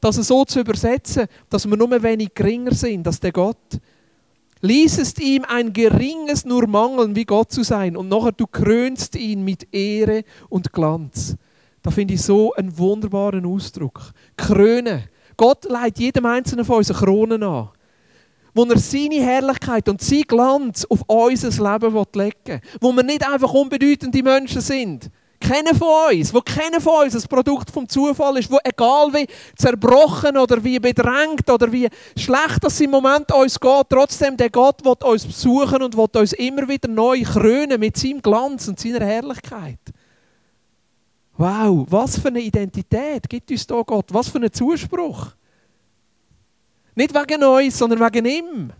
das 0.00 0.16
so 0.16 0.44
zu 0.44 0.60
übersetzen, 0.60 1.26
dass 1.48 1.68
wir 1.68 1.76
nur 1.76 2.02
wenig 2.02 2.34
geringer 2.34 2.74
sind 2.74 3.06
als 3.06 3.18
der 3.18 3.32
Gott. 3.32 3.80
Ließest 4.60 5.20
ihm 5.20 5.44
ein 5.48 5.72
geringes 5.72 6.44
nur 6.44 6.66
mangeln, 6.66 7.16
wie 7.16 7.24
Gott 7.24 7.52
zu 7.52 7.62
sein, 7.62 7.96
und 7.96 8.08
nachher 8.08 8.32
du 8.32 8.46
krönst 8.46 9.16
ihn 9.16 9.44
mit 9.44 9.72
Ehre 9.72 10.24
und 10.48 10.72
Glanz. 10.72 11.36
Da 11.86 11.92
finde 11.92 12.14
ich 12.14 12.22
so 12.22 12.52
einen 12.54 12.76
wunderbaren 12.76 13.46
Ausdruck. 13.46 14.10
Krönen. 14.36 15.04
Gott 15.36 15.66
leitet 15.66 16.00
jedem 16.00 16.26
Einzelnen 16.26 16.64
von 16.64 16.78
uns 16.78 16.90
eine 16.90 16.98
Krone 16.98 17.34
an. 17.46 17.68
Wo 18.54 18.64
er 18.64 18.76
seine 18.76 19.22
Herrlichkeit 19.22 19.88
und 19.88 20.02
sein 20.02 20.22
Glanz 20.26 20.84
auf 20.84 21.02
unser 21.06 21.48
Leben 21.50 21.94
legen 21.94 22.34
will. 22.44 22.60
Wo 22.80 22.90
wir 22.92 23.04
nicht 23.04 23.24
einfach 23.24 23.52
unbedeutende 23.54 24.20
Menschen 24.20 24.62
sind. 24.62 25.10
Keiner 25.38 25.76
von 25.76 26.12
uns, 26.12 26.34
wo 26.34 26.40
keiner 26.40 26.80
von 26.80 27.04
uns 27.04 27.14
ein 27.14 27.28
Produkt 27.28 27.70
vom 27.70 27.88
Zufall 27.88 28.38
ist, 28.38 28.50
wo 28.50 28.58
egal 28.64 29.12
wie 29.12 29.28
zerbrochen 29.54 30.36
oder 30.38 30.64
wie 30.64 30.80
bedrängt 30.80 31.48
oder 31.48 31.70
wie 31.70 31.88
schlecht 32.18 32.58
das 32.62 32.80
im 32.80 32.90
Moment 32.90 33.30
uns 33.30 33.60
geht, 33.60 33.86
trotzdem 33.90 34.36
der 34.36 34.50
Gott 34.50 34.84
will 34.84 34.96
uns 35.08 35.24
besuchen 35.24 35.84
und 35.84 35.96
will 35.96 36.20
uns 36.20 36.32
immer 36.32 36.66
wieder 36.66 36.88
neu 36.88 37.22
krönen 37.22 37.78
mit 37.78 37.96
seinem 37.96 38.20
Glanz 38.20 38.66
und 38.66 38.80
seiner 38.80 39.04
Herrlichkeit. 39.06 39.78
Wow, 41.38 41.86
was 41.90 42.18
für 42.18 42.28
eine 42.28 42.40
Identität 42.40 43.28
gibt 43.28 43.50
uns 43.50 43.66
da 43.66 43.82
Gott? 43.82 44.06
Was 44.12 44.28
für 44.28 44.38
ein 44.38 44.50
Zuspruch. 44.50 45.32
Nicht 46.94 47.14
wegen 47.14 47.44
uns, 47.44 47.76
sondern 47.76 48.00
wegen 48.00 48.24
ihm. 48.24 48.72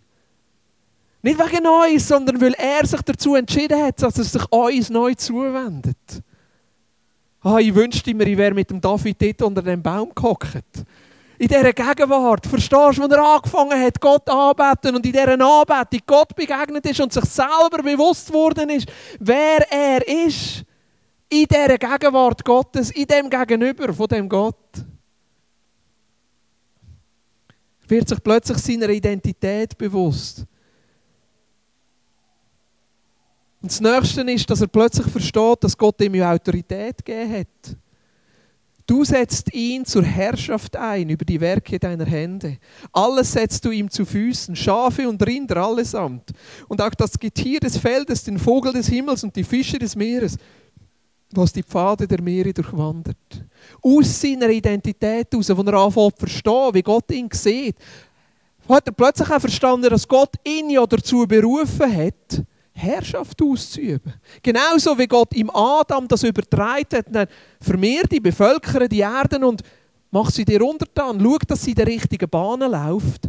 Nicht 1.21 1.39
wegen 1.39 1.67
uns, 1.67 2.09
sondern 2.09 2.41
weil 2.41 2.55
er 2.55 2.87
sich 2.87 3.03
dazu 3.03 3.35
entschieden 3.35 3.83
hat, 3.83 4.01
dass 4.01 4.17
er 4.17 4.25
sich 4.25 4.53
uns 4.53 4.89
neu 4.89 5.15
zuwendet. 5.15 6.23
Ah, 7.43 7.59
ich 7.59 7.75
wünschte 7.75 8.15
mir, 8.15 8.27
ich 8.27 8.39
wäre 8.39 8.55
mit 8.55 8.71
dem 8.71 8.81
David 8.81 9.21
dort 9.21 9.43
unter 9.43 9.63
dem 9.63 9.83
Baum 9.83 10.13
gehockt. 10.15 10.85
In 11.39 11.49
dieser 11.49 11.75
Gegenwart, 11.75 12.47
verstehst 12.47 12.99
du, 12.99 13.03
wo 13.03 13.07
er 13.07 13.23
angefangen 13.23 13.79
hat, 13.79 14.01
Gott 14.01 14.29
anbeten 14.31 14.97
und 14.97 15.05
in 15.05 15.13
dieser 15.13 15.33
Anbetung 15.33 16.01
Gott 16.07 16.35
begegnet 16.35 16.87
ist 16.87 17.01
und 17.01 17.13
sich 17.13 17.25
selber 17.25 17.83
bewusst 17.83 18.33
worden 18.33 18.71
ist, 18.71 18.91
wer 19.21 19.71
er 19.71 20.09
ist 20.09 20.65
in 21.29 21.47
dieser 21.47 21.79
Gegenwart 21.79 22.45
Gottes, 22.45 22.91
in 22.91 23.07
dem 23.07 23.31
Gegenüber 23.31 23.93
von 23.93 24.07
dem 24.07 24.29
Gott, 24.29 24.57
wird 27.89 28.09
sich 28.09 28.23
plötzlich 28.23 28.59
seiner 28.59 28.89
Identität 28.89 29.77
bewusst. 29.77 30.45
Und 33.63 33.71
das 33.71 33.81
Nächste 33.81 34.21
ist, 34.23 34.49
dass 34.49 34.61
er 34.61 34.69
plötzlich 34.69 35.07
versteht, 35.07 35.65
dass 35.65 35.77
Gott 35.77 36.01
ihm 36.01 36.21
Autorität 36.23 37.05
gegeben 37.05 37.41
hat. 37.41 37.77
Du 38.87 39.05
setzt 39.05 39.53
ihn 39.53 39.85
zur 39.85 40.05
Herrschaft 40.05 40.77
ein 40.77 41.11
über 41.11 41.25
die 41.25 41.41
Werke 41.41 41.77
deiner 41.77 42.05
Hände. 42.05 42.59
Alles 42.93 43.33
setzt 43.33 43.65
du 43.65 43.73
ihm 43.73 43.91
zu 43.91 44.05
Füßen, 44.05 44.55
Schafe 44.55 45.09
und 45.09 45.21
Rinder 45.27 45.57
allesamt. 45.57 46.31
Und 46.69 46.81
auch 46.81 46.95
das 46.95 47.19
Getier 47.19 47.59
des 47.59 47.77
Feldes, 47.77 48.23
den 48.23 48.39
Vogel 48.39 48.73
des 48.73 48.87
Himmels 48.87 49.25
und 49.25 49.35
die 49.35 49.43
Fische 49.43 49.81
des 49.81 49.97
Meeres 49.97 50.37
was 51.33 51.53
die 51.53 51.63
Pfade 51.63 52.07
der 52.07 52.23
Meere 52.23 52.53
durchwandert. 52.53 53.17
Aus 53.83 54.21
seiner 54.21 54.49
Identität 54.49 55.33
heraus, 55.33 55.57
wo 55.57 55.63
er 55.63 55.75
anfängt 55.75 56.15
zu 56.15 56.21
verstehen, 56.21 56.75
wie 56.75 56.83
Gott 56.83 57.11
ihn 57.11 57.29
sieht, 57.33 57.77
hat 58.69 58.87
er 58.87 58.93
plötzlich 58.93 59.31
auch 59.31 59.41
verstanden, 59.41 59.91
dass 59.91 60.07
Gott 60.07 60.35
ihn 60.45 60.71
ja 60.71 60.87
dazu 60.87 61.27
berufen 61.27 61.97
hat, 61.97 62.43
Herrschaft 62.73 63.41
auszuüben. 63.41 64.15
Genauso 64.43 64.99
wie 64.99 65.07
Gott 65.07 65.35
ihm 65.35 65.51
Adam 65.51 66.07
das 66.09 66.23
übertragen 66.23 66.87
hat, 67.15 67.29
vermehr 67.61 68.05
die, 68.05 68.21
bevölkere 68.21 68.89
die 68.89 69.01
Erden 69.01 69.45
und 69.45 69.63
mach 70.11 70.31
sie 70.31 70.45
dir 70.45 70.63
untertan, 70.63 71.21
schau, 71.21 71.39
dass 71.47 71.63
sie 71.63 71.71
in 71.71 71.77
der 71.77 71.87
richtigen 71.87 72.29
Bahn 72.29 72.61
läuft. 72.61 73.29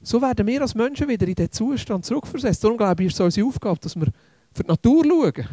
So 0.00 0.20
werden 0.20 0.46
wir 0.46 0.62
als 0.62 0.74
Menschen 0.74 1.08
wieder 1.08 1.28
in 1.28 1.34
diesen 1.34 1.52
Zustand 1.52 2.04
zurückversetzt. 2.04 2.64
Darum 2.64 2.76
glaube 2.76 3.04
ich, 3.04 3.10
ist 3.10 3.14
es 3.14 3.20
unsere 3.20 3.46
Aufgabe, 3.46 3.78
dass 3.78 3.94
wir 3.94 4.08
für 4.52 4.64
die 4.64 4.68
Natur 4.68 5.04
schauen. 5.04 5.46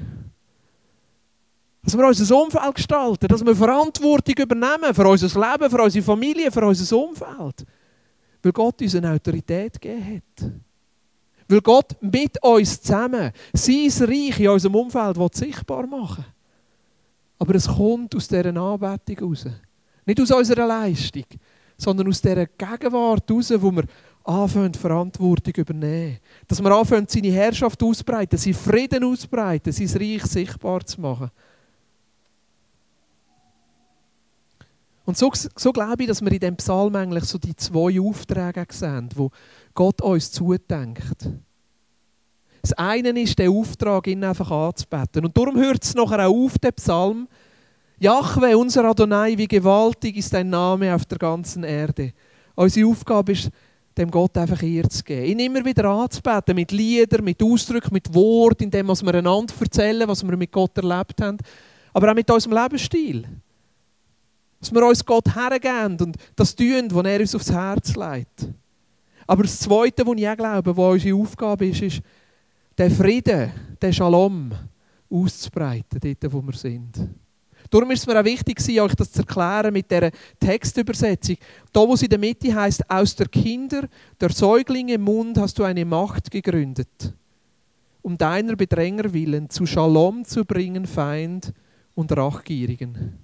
Dass 1.82 1.98
wir 1.98 2.06
unser 2.06 2.36
Umfeld 2.36 2.76
gestalten, 2.76 3.28
dass 3.28 3.46
wir 3.46 3.56
Verantwortung 3.56 4.36
übernehmen 4.38 4.94
für 4.94 5.08
unser 5.08 5.40
Leben, 5.40 5.70
für 5.70 5.82
unsere 5.82 6.04
Familie, 6.04 6.52
für 6.52 6.66
unser 6.66 6.98
Umfeld. 6.98 7.66
Weil 8.42 8.52
Gott 8.52 8.82
uns 8.82 8.96
eine 8.96 9.12
Autorität 9.12 9.80
gegeben 9.80 10.22
hat. 10.38 10.52
Weil 11.48 11.62
Gott 11.62 11.96
mit 12.02 12.42
uns 12.44 12.82
zusammen 12.82 13.32
sein 13.54 14.08
Reich 14.08 14.40
in 14.40 14.50
unserem 14.50 14.76
Umfeld 14.76 15.36
sichtbar 15.36 15.88
machen. 15.88 16.26
Aber 17.40 17.56
es 17.56 17.68
kommt 17.68 18.14
aus 18.16 18.28
dieser 18.28 18.56
Anbetung 18.56 19.18
heraus. 19.18 19.46
Nicht 20.06 20.20
aus 20.20 20.32
unserer 20.32 20.68
Leistung, 20.68 21.24
sondern 21.78 22.10
aus 22.10 22.22
dieser 22.22 22.46
Gegenwart 22.46 23.30
heraus, 23.30 23.52
wo 23.58 23.72
wir 23.72 23.86
anfangen, 24.26 24.74
Verantwortung 24.74 25.54
übernehmen. 25.56 26.20
Dass 26.48 26.62
wir 26.62 26.72
anfangen, 26.72 27.08
seine 27.08 27.32
Herrschaft 27.32 27.82
auszubreiten, 27.82 28.38
seinen 28.38 28.54
Frieden 28.54 29.04
auszubreiten, 29.04 29.72
sein 29.72 30.02
Reich 30.02 30.26
sichtbar 30.26 30.86
zu 30.86 31.00
machen. 31.00 31.32
Und 35.10 35.18
so, 35.18 35.32
so 35.34 35.72
glaube 35.72 36.04
ich, 36.04 36.08
dass 36.08 36.22
wir 36.22 36.32
in 36.32 36.40
diesem 36.40 36.56
Psalm 36.58 36.96
eigentlich 36.96 37.24
so 37.24 37.40
die 37.40 37.56
zwei 37.56 38.00
Aufträge 38.00 38.64
sehen, 38.70 39.10
wo 39.16 39.32
Gott 39.74 40.04
uns 40.04 40.32
zudenkt. 40.32 41.28
Das 42.62 42.74
eine 42.74 43.20
ist 43.20 43.40
der 43.40 43.50
Auftrag, 43.50 44.06
ihn 44.06 44.24
einfach 44.24 44.52
anzubeten. 44.52 45.26
Und 45.26 45.36
darum 45.36 45.58
hört 45.58 45.84
es 45.84 45.96
nachher 45.96 46.28
auch 46.28 46.46
auf, 46.46 46.60
der 46.60 46.74
Psalm. 46.74 47.28
Jahwe, 47.98 48.56
unser 48.56 48.86
Adonai, 48.86 49.36
wie 49.36 49.48
gewaltig 49.48 50.16
ist 50.16 50.32
dein 50.32 50.52
Name 50.52 50.94
auf 50.94 51.06
der 51.06 51.18
ganzen 51.18 51.64
Erde. 51.64 52.14
Unsere 52.54 52.88
Aufgabe 52.88 53.32
ist, 53.32 53.50
dem 53.98 54.12
Gott 54.12 54.38
einfach 54.38 54.62
Ehre 54.62 54.90
zu 54.90 55.04
geben. 55.04 55.26
Ihn 55.26 55.40
immer 55.40 55.66
wieder 55.66 55.86
anzubeten, 55.86 56.54
mit 56.54 56.72
Liedern, 56.72 57.24
mit 57.24 57.42
Ausdrücken, 57.42 57.96
mit 57.96 58.14
Worten, 58.14 58.66
in 58.66 58.70
dem, 58.70 58.88
was 58.88 59.02
wir 59.02 59.16
einander 59.16 59.56
erzählen, 59.60 60.08
was 60.08 60.24
wir 60.24 60.38
mit 60.38 60.52
Gott 60.52 60.78
erlebt 60.78 61.20
haben, 61.20 61.38
aber 61.94 62.12
auch 62.12 62.16
mit 62.16 62.30
unserem 62.30 62.56
Lebensstil. 62.56 63.28
Dass 64.60 64.74
wir 64.74 64.86
uns 64.86 65.06
Gott 65.06 65.36
hergeben 65.36 65.98
und 66.02 66.18
das 66.36 66.56
tun, 66.56 66.88
was 66.90 67.06
er 67.06 67.20
uns 67.20 67.36
aufs 67.36 67.52
Herz 67.52 67.96
legt. 67.96 68.50
Aber 69.26 69.44
das 69.44 69.60
Zweite, 69.60 70.06
was 70.06 70.18
ich 70.18 70.28
auch 70.28 70.36
glaube, 70.36 70.76
was 70.76 70.94
unsere 70.94 71.18
Aufgabe 71.18 71.68
ist, 71.68 71.82
ist, 71.82 72.02
den 72.78 72.92
Frieden, 72.92 73.52
den 73.82 73.94
Shalom 73.94 74.52
auszubreiten, 75.10 76.00
dort, 76.02 76.34
wo 76.34 76.42
wir 76.42 76.54
sind. 76.54 76.98
Darum 77.70 77.92
ist 77.92 78.00
es 78.00 78.08
mir 78.08 78.20
auch 78.20 78.26
wichtig, 78.26 78.60
euch 78.82 78.96
das 78.96 79.12
zu 79.12 79.20
erklären 79.20 79.72
mit 79.72 79.92
dieser 79.92 80.10
Textübersetzung. 80.40 81.38
Da, 81.72 81.82
wo 81.82 81.94
es 81.94 82.02
in 82.02 82.10
der 82.10 82.18
Mitte 82.18 82.54
heißt, 82.54 82.90
aus 82.90 83.16
der 83.16 83.28
Kinder, 83.28 83.88
der 84.20 84.32
Säuglinge 84.32 84.98
Mund 84.98 85.38
hast 85.38 85.60
du 85.60 85.64
eine 85.64 85.86
Macht 85.86 86.32
gegründet, 86.32 87.14
um 88.02 88.18
deiner 88.18 88.56
Bedränger 88.56 89.14
willen 89.14 89.50
zu 89.50 89.66
Shalom 89.68 90.26
zu 90.26 90.44
bringen, 90.44 90.88
Feind 90.88 91.54
und 91.94 92.12
Rachgierigen 92.12 93.20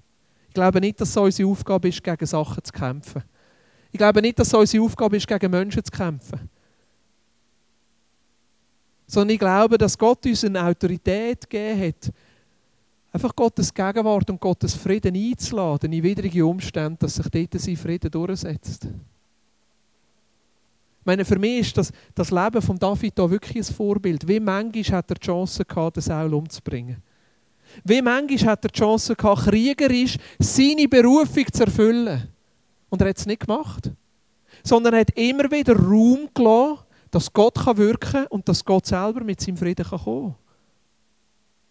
glaube 0.56 0.80
nicht, 0.80 1.00
dass 1.00 1.10
es 1.10 1.16
unsere 1.16 1.48
Aufgabe 1.48 1.88
ist, 1.88 2.02
gegen 2.02 2.26
Sachen 2.26 2.64
zu 2.64 2.72
kämpfen. 2.72 3.22
Ich 3.92 3.98
glaube 3.98 4.20
nicht, 4.20 4.38
dass 4.38 4.48
es 4.48 4.54
unsere 4.54 4.82
Aufgabe 4.82 5.16
ist, 5.16 5.28
gegen 5.28 5.50
Menschen 5.50 5.84
zu 5.84 5.90
kämpfen. 5.90 6.50
Sondern 9.06 9.30
ich 9.30 9.38
glaube, 9.38 9.78
dass 9.78 9.96
Gott 9.96 10.26
uns 10.26 10.44
eine 10.44 10.64
Autorität 10.64 11.48
gegeben 11.48 11.88
hat, 11.88 12.12
einfach 13.12 13.36
Gottes 13.36 13.72
Gegenwart 13.72 14.28
und 14.30 14.40
Gottes 14.40 14.74
Frieden 14.74 15.14
einzuladen 15.14 15.92
in 15.92 16.02
widrige 16.02 16.44
Umstände, 16.44 16.98
dass 16.98 17.14
sich 17.14 17.28
dort 17.28 17.60
sein 17.60 17.76
Frieden 17.76 18.10
durchsetzt. 18.10 18.84
Ich 18.84 21.06
meine, 21.06 21.24
für 21.24 21.38
mich 21.38 21.60
ist 21.60 21.76
das, 21.76 21.92
das 22.14 22.32
Leben 22.32 22.60
von 22.60 22.78
David 22.78 23.14
hier 23.14 23.30
wirklich 23.30 23.68
ein 23.68 23.74
Vorbild. 23.74 24.26
Wie 24.26 24.40
manchmal 24.40 24.98
hat 24.98 25.10
er 25.10 25.14
die 25.14 25.26
Chance 25.26 25.64
gehabt, 25.64 25.96
den 25.96 26.02
Saul 26.02 26.34
umzubringen. 26.34 27.00
Wie 27.84 28.02
manchmal 28.02 28.52
hat 28.52 28.64
er 28.64 28.70
die 28.70 28.78
Chance 28.78 29.14
gehabt, 29.14 29.44
kriegerisch 29.44 30.16
seine 30.38 30.88
Berufung 30.88 31.44
zu 31.52 31.64
erfüllen. 31.64 32.28
Und 32.88 33.02
er 33.02 33.08
hat 33.08 33.18
es 33.18 33.26
nicht 33.26 33.46
gemacht. 33.46 33.90
Sondern 34.62 34.94
er 34.94 35.00
hat 35.00 35.10
immer 35.16 35.50
wieder 35.50 35.76
Raum 35.76 36.28
gelassen 36.34 36.86
dass 37.10 37.32
Gott 37.32 37.54
kann 37.54 37.76
wirken 37.78 38.12
kann 38.12 38.26
und 38.26 38.46
dass 38.48 38.64
Gott 38.64 38.84
selber 38.84 39.24
mit 39.24 39.40
seinem 39.40 39.56
Frieden 39.56 39.86
kann 39.86 39.98
kommen 39.98 40.34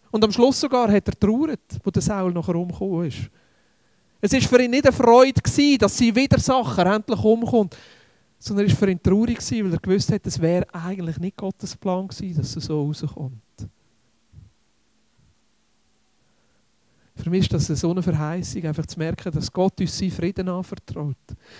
Und 0.09 0.23
am 0.23 0.31
Schluss 0.31 0.59
sogar 0.59 0.91
hat 0.91 1.07
er 1.07 1.19
trauert, 1.19 1.79
wo 1.83 1.91
der 1.91 2.01
Saul 2.01 2.33
nachher 2.33 2.55
umgekommen 2.55 3.05
ist. 3.05 3.29
Es 4.21 4.33
war 4.33 4.41
für 4.41 4.63
ihn 4.63 4.71
nicht 4.71 4.87
eine 4.87 4.95
Freude, 4.95 5.39
dass 5.77 5.97
sein 5.97 6.15
Widersacher 6.15 6.85
endlich 6.87 7.23
umkommt, 7.23 7.77
sondern 8.39 8.65
es 8.65 8.71
war 8.71 8.79
für 8.79 8.91
ihn 8.91 9.03
traurig, 9.03 9.39
weil 9.39 9.73
er 9.73 9.79
gewusst 9.79 10.11
hat, 10.11 10.25
es 10.25 10.41
wäre 10.41 10.65
eigentlich 10.73 11.17
nicht 11.19 11.37
Gottes 11.37 11.75
Plan 11.75 12.07
gewesen, 12.07 12.37
dass 12.37 12.55
er 12.55 12.61
so 12.61 12.81
rauskommt. 12.81 13.44
Für 17.15 17.29
mich 17.29 17.49
ist 17.49 17.53
das 17.53 17.79
so 17.79 17.91
eine 17.91 18.03
Verheißung, 18.03 18.65
einfach 18.65 18.85
zu 18.85 18.99
merken, 18.99 19.31
dass 19.31 19.51
Gott 19.51 19.79
uns 19.79 19.97
seinen 19.97 20.11
Frieden 20.11 20.49
anvertraut. 20.49 21.15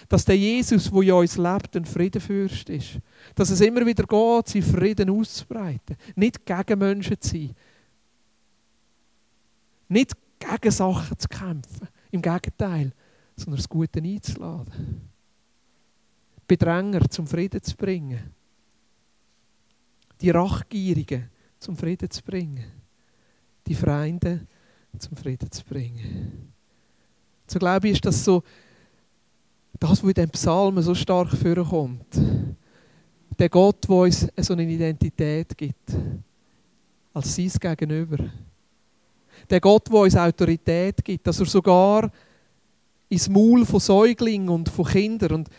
Dass 0.09 0.25
der 0.25 0.37
Jesus, 0.37 0.91
der 0.91 1.01
in 1.01 1.11
uns 1.11 1.37
lebt, 1.37 1.75
ein 1.77 1.85
Friedenfürst 1.85 2.69
ist. 2.69 2.99
Dass 3.33 3.49
es 3.49 3.61
immer 3.61 3.85
wieder 3.85 4.03
geht, 4.03 4.47
seinen 4.49 4.63
Frieden 4.63 5.09
auszubreiten. 5.09 5.95
Nicht 6.15 6.45
gegen 6.45 6.79
Menschen 6.79 7.19
zu 7.21 7.29
sein. 7.29 7.55
Nicht 9.87 10.13
gegen 10.39 10.71
Sachen 10.71 11.17
zu 11.17 11.27
kämpfen. 11.29 11.87
Im 12.11 12.21
Gegenteil, 12.21 12.91
sondern 13.37 13.57
das 13.57 13.69
Gute 13.69 14.01
einzuladen. 14.01 15.09
Bedränger 16.47 17.09
zum 17.09 17.27
Frieden 17.27 17.63
zu 17.63 17.75
bringen. 17.77 18.33
Die 20.19 20.29
Rachgierigen 20.29 21.29
zum 21.59 21.77
Frieden 21.77 22.11
zu 22.11 22.21
bringen. 22.23 22.65
Die 23.67 23.75
Freunde 23.75 24.47
zum 24.99 25.17
Frieden 25.17 25.51
zu 25.51 25.63
bringen. 25.63 26.53
So 27.47 27.59
glaube 27.59 27.87
ich, 27.87 27.93
ist 27.93 28.05
das 28.05 28.23
so, 28.23 28.43
das, 29.79 30.03
was 30.03 30.09
in 30.09 30.13
den 30.13 30.29
Psalmen 30.29 30.83
so 30.83 30.95
stark 30.95 31.29
vorkommt. 31.29 32.19
Der 33.37 33.49
Gott, 33.49 33.87
der 33.87 33.95
uns 33.95 34.27
so 34.37 34.53
eine 34.53 34.63
Identität 34.63 35.57
gibt. 35.57 35.95
Als 37.13 37.35
sein 37.35 37.51
Gegenüber. 37.59 38.29
Der 39.49 39.59
Gott, 39.59 39.87
der 39.87 39.99
uns 39.99 40.15
Autorität 40.15 41.03
gibt, 41.03 41.27
dass 41.27 41.39
er 41.39 41.45
sogar 41.45 42.11
ins 43.09 43.29
Maul 43.29 43.65
von 43.65 43.79
Säuglingen 43.79 44.49
und 44.49 44.69
von 44.69 44.85
Kindern 44.85 45.33
und 45.33 45.49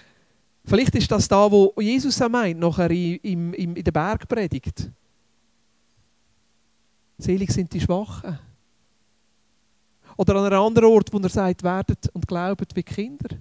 vielleicht 0.64 0.94
ist 0.96 1.10
das 1.10 1.28
da, 1.28 1.50
wo 1.50 1.72
Jesus 1.78 2.20
auch 2.20 2.28
meint, 2.28 2.58
nachher 2.58 2.90
in, 2.90 3.52
in, 3.52 3.76
in 3.76 3.84
der 3.84 3.92
Bergpredigt. 3.92 4.90
Selig 7.18 7.50
sind 7.50 7.72
die 7.72 7.80
Schwachen. 7.80 8.38
Oder 10.16 10.36
an 10.36 10.46
einem 10.46 10.62
anderen 10.62 10.88
Ort, 10.88 11.12
wo 11.12 11.18
er 11.18 11.28
sagt, 11.28 11.62
werdet 11.62 12.08
und 12.12 12.26
glaubt 12.26 12.74
wie 12.74 12.82
Kinder. 12.82 13.36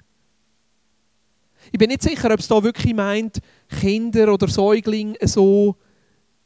Ich 1.71 1.79
bin 1.79 1.89
nicht 1.89 2.03
sicher, 2.03 2.31
ob 2.31 2.39
es 2.39 2.47
da 2.47 2.61
wirklich 2.61 2.93
meint, 2.93 3.39
Kinder 3.69 4.31
oder 4.33 4.47
Säuglinge 4.47 5.17
so, 5.21 5.75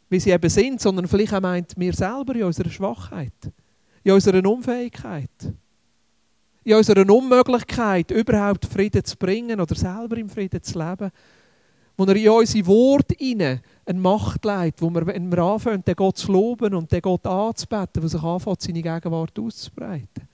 wie 0.10 0.20
sie 0.20 0.32
eben 0.32 0.50
sind, 0.50 0.82
sondern 0.82 1.08
vielleicht 1.08 1.34
auch 1.34 1.42
meint, 1.42 1.74
wir 1.78 1.94
selber 1.94 2.36
in 2.36 2.44
unserer 2.44 2.70
Schwachheit, 2.70 3.34
in 4.04 4.12
unserer 4.12 4.48
Unfähigkeit, 4.50 5.30
in 6.63 6.76
unserer 6.76 7.10
Unmöglichkeit, 7.10 8.12
überhaupt 8.12 8.65
Frieden 8.65 9.04
zu 9.04 9.18
bringen 9.18 9.60
oder 9.60 9.76
selber 9.76 10.18
im 10.18 10.30
Frieden 10.30 10.63
zu 10.63 10.80
leben, 10.80 11.12
wo 11.98 12.06
er 12.06 12.15
in 12.15 12.30
unsere 12.30 12.65
Worte 12.65 13.15
hinein 13.18 13.62
eine 13.89 13.99
Macht 13.99 14.45
legt, 14.45 14.82
wo 14.82 14.89
wir, 14.91 15.06
wenn 15.08 15.32
wir 15.32 15.39
anfangen, 15.39 15.84
den 15.84 15.95
Gott 15.95 16.17
zu 16.17 16.32
loben 16.32 16.75
und 16.75 16.91
den 16.91 17.02
Gott 17.02 17.25
anzubeten, 17.25 18.04
wo 18.04 18.08
sich 18.08 18.21
anfängt, 18.21 18.62
seine 18.62 18.82
Gegenwart 18.84 19.38
auszubreiten. 19.39 20.28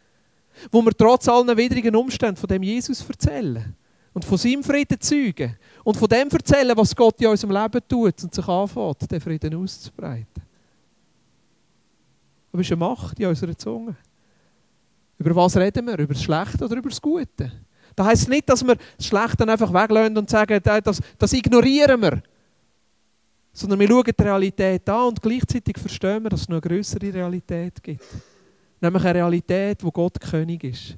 Wo 0.71 0.81
wir 0.81 0.91
trotz 0.91 1.27
allen 1.29 1.55
widrigen 1.55 1.95
Umständen 1.95 2.35
von 2.35 2.47
dem 2.47 2.63
Jesus 2.63 3.07
erzählen 3.07 3.73
und 4.13 4.25
von 4.25 4.37
seinem 4.37 4.63
Frieden 4.63 4.99
zeugen 4.99 5.57
und 5.85 5.95
von 5.95 6.07
dem 6.09 6.29
erzählen, 6.29 6.75
was 6.75 6.95
Gott 6.95 7.21
in 7.21 7.27
unserem 7.27 7.55
Leben 7.55 7.81
tut 7.87 8.23
und 8.23 8.33
sich 8.33 8.47
anfängt, 8.47 9.11
den 9.11 9.21
Frieden 9.21 9.55
auszubreiten. 9.55 10.43
Aber 12.51 12.61
es 12.61 12.67
ist 12.67 12.71
eine 12.71 12.79
Macht 12.79 13.19
in 13.19 13.27
unserer 13.27 13.57
Zunge. 13.57 13.95
Über 15.17 15.35
was 15.35 15.55
reden 15.55 15.87
wir? 15.87 15.97
Über 15.97 16.13
das 16.13 16.23
Schlechte 16.23 16.65
oder 16.65 16.75
über 16.75 16.89
das 16.89 17.01
Gute? 17.01 17.51
Das 17.95 18.07
heisst 18.07 18.29
nicht, 18.29 18.49
dass 18.49 18.65
wir 18.65 18.75
das 18.75 19.05
Schlechte 19.05 19.47
einfach 19.47 19.73
weglassen 19.73 20.17
und 20.17 20.29
sagen, 20.29 20.59
das, 20.61 21.01
das 21.17 21.33
ignorieren 21.33 22.01
wir. 22.01 22.21
Sondern 23.57 23.79
wir 23.79 23.87
schauen 23.87 24.03
die 24.03 24.23
Realität 24.23 24.87
an 24.89 25.07
und 25.07 25.21
gleichzeitig 25.21 25.79
verstehen 25.79 26.21
wir, 26.23 26.29
dass 26.29 26.41
es 26.41 26.49
noch 26.49 26.61
eine 26.61 26.61
größere 26.61 27.11
Realität 27.11 27.81
gibt. 27.81 28.03
Nämlich 28.79 29.03
eine 29.03 29.15
Realität, 29.15 29.83
wo 29.83 29.89
Gott 29.89 30.19
König 30.19 30.63
ist. 30.63 30.95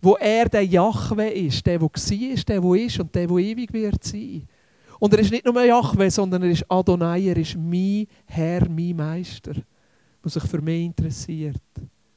Wo 0.00 0.14
er 0.14 0.48
der 0.48 0.64
Jahwe 0.64 1.28
ist, 1.28 1.66
der, 1.66 1.78
der 1.78 1.82
war, 1.82 1.90
der, 1.90 2.60
der 2.60 2.74
ist 2.74 3.00
und 3.00 3.14
der, 3.14 3.26
der 3.26 3.36
ewig 3.36 3.72
wird 3.72 4.02
sein. 4.02 4.48
Und 4.98 5.12
er 5.12 5.18
ist 5.18 5.30
nicht 5.30 5.44
nur 5.44 5.62
Jahwe, 5.62 6.10
sondern 6.10 6.44
er 6.44 6.50
ist 6.50 6.64
Adonai, 6.68 7.28
er 7.28 7.36
ist 7.36 7.56
mein 7.56 8.06
Herr, 8.26 8.66
mein 8.68 8.96
Meister, 8.96 9.54
der 9.54 10.30
sich 10.30 10.44
für 10.44 10.62
mich 10.62 10.86
interessiert, 10.86 11.60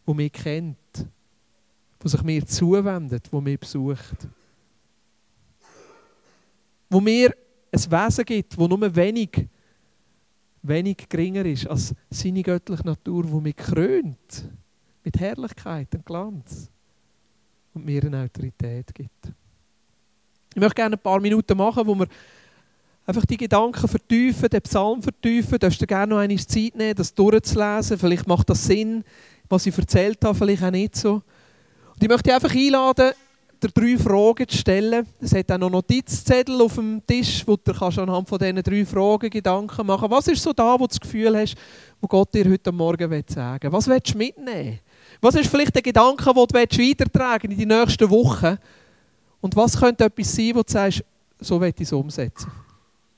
der 0.07 0.13
mich 0.13 0.31
kennt 0.31 0.77
der 2.05 2.11
sich 2.11 2.21
mir 2.21 2.45
zuwendet, 2.45 3.27
wo 3.31 3.41
mir 3.41 3.57
besucht. 3.57 4.27
Wo 6.87 7.01
mir 7.01 7.33
ein 7.71 7.91
Wesen 7.91 8.25
gibt, 8.25 8.53
das 8.53 8.69
nur 8.69 8.95
wenig, 8.95 9.47
wenig 10.67 11.09
geringer 11.09 11.45
ist 11.45 11.67
als 11.67 11.93
seine 12.09 12.41
göttliche 12.41 12.85
Natur, 12.85 13.29
wo 13.31 13.39
mich 13.39 13.55
krönt 13.55 14.49
mit 15.03 15.19
Herrlichkeit 15.19 15.93
und 15.93 16.05
Glanz 16.05 16.69
und 17.73 17.85
mir 17.85 18.03
eine 18.03 18.23
Autorität 18.23 18.93
gibt. 18.93 19.31
Ich 20.53 20.59
möchte 20.59 20.75
gerne 20.75 20.95
ein 20.95 21.01
paar 21.01 21.19
Minuten 21.19 21.57
machen, 21.57 21.85
wo 21.85 21.95
wir 21.95 22.07
einfach 23.05 23.25
die 23.25 23.37
Gedanken 23.37 23.87
vertiefen, 23.87 24.49
den 24.49 24.61
Psalm 24.61 25.03
vertiefen. 25.03 25.51
Du 25.51 25.59
darfst 25.59 25.81
dir 25.81 25.87
gerne 25.87 26.15
noch 26.15 26.21
eine 26.21 26.35
Zeit 26.37 26.75
nehmen, 26.75 26.95
das 26.95 27.13
durchzulesen. 27.13 27.99
Vielleicht 27.99 28.27
macht 28.27 28.49
das 28.49 28.65
Sinn, 28.65 29.03
was 29.49 29.65
ich 29.65 29.77
erzählt 29.77 30.23
habe, 30.23 30.35
vielleicht 30.35 30.63
auch 30.63 30.71
nicht 30.71 30.95
so. 30.95 31.15
Und 31.15 32.03
ich 32.03 32.09
möchte 32.09 32.23
dich 32.23 32.33
einfach 32.33 32.55
einladen, 32.55 33.11
dir 33.63 33.69
drei 33.69 33.97
Fragen 33.97 34.47
zu 34.47 34.57
stellen. 34.57 35.07
Es 35.19 35.33
hat 35.33 35.51
auch 35.51 35.57
noch 35.57 35.69
Notizzettel 35.69 36.61
auf 36.61 36.75
dem 36.75 37.01
Tisch, 37.05 37.43
wo 37.45 37.55
du 37.55 37.73
kannst 37.73 37.99
anhand 37.99 38.27
von 38.27 38.37
diesen 38.37 38.61
drei 38.61 38.85
Fragen 38.85 39.29
Gedanken 39.29 39.85
machen 39.85 40.09
Was 40.09 40.27
ist 40.27 40.43
so 40.43 40.53
da, 40.53 40.73
wo 40.73 40.85
du 40.85 40.87
das 40.87 40.99
Gefühl 40.99 41.37
hast, 41.37 41.55
wo 41.99 42.07
Gott 42.07 42.33
dir 42.33 42.49
heute 42.49 42.71
Morgen 42.71 43.23
sagen 43.27 43.63
will? 43.63 43.71
Was 43.71 43.87
willst 43.87 44.13
du 44.13 44.17
mitnehmen? 44.17 44.79
Was 45.21 45.35
ist 45.35 45.49
vielleicht 45.49 45.75
der 45.75 45.81
Gedanke, 45.81 46.23
den 46.23 46.33
du 46.33 46.79
weitertragen 46.79 47.51
in 47.51 47.57
die 47.57 47.65
nächsten 47.65 48.09
Wochen? 48.09 48.57
Und 49.41 49.55
was 49.55 49.79
könnte 49.79 50.05
etwas 50.05 50.35
sein, 50.35 50.51
wo 50.55 50.61
du 50.61 50.71
sagst, 50.71 51.03
so 51.39 51.59
will 51.59 51.73
ich 51.75 51.81
es 51.81 51.93
umsetzen? 51.93 52.51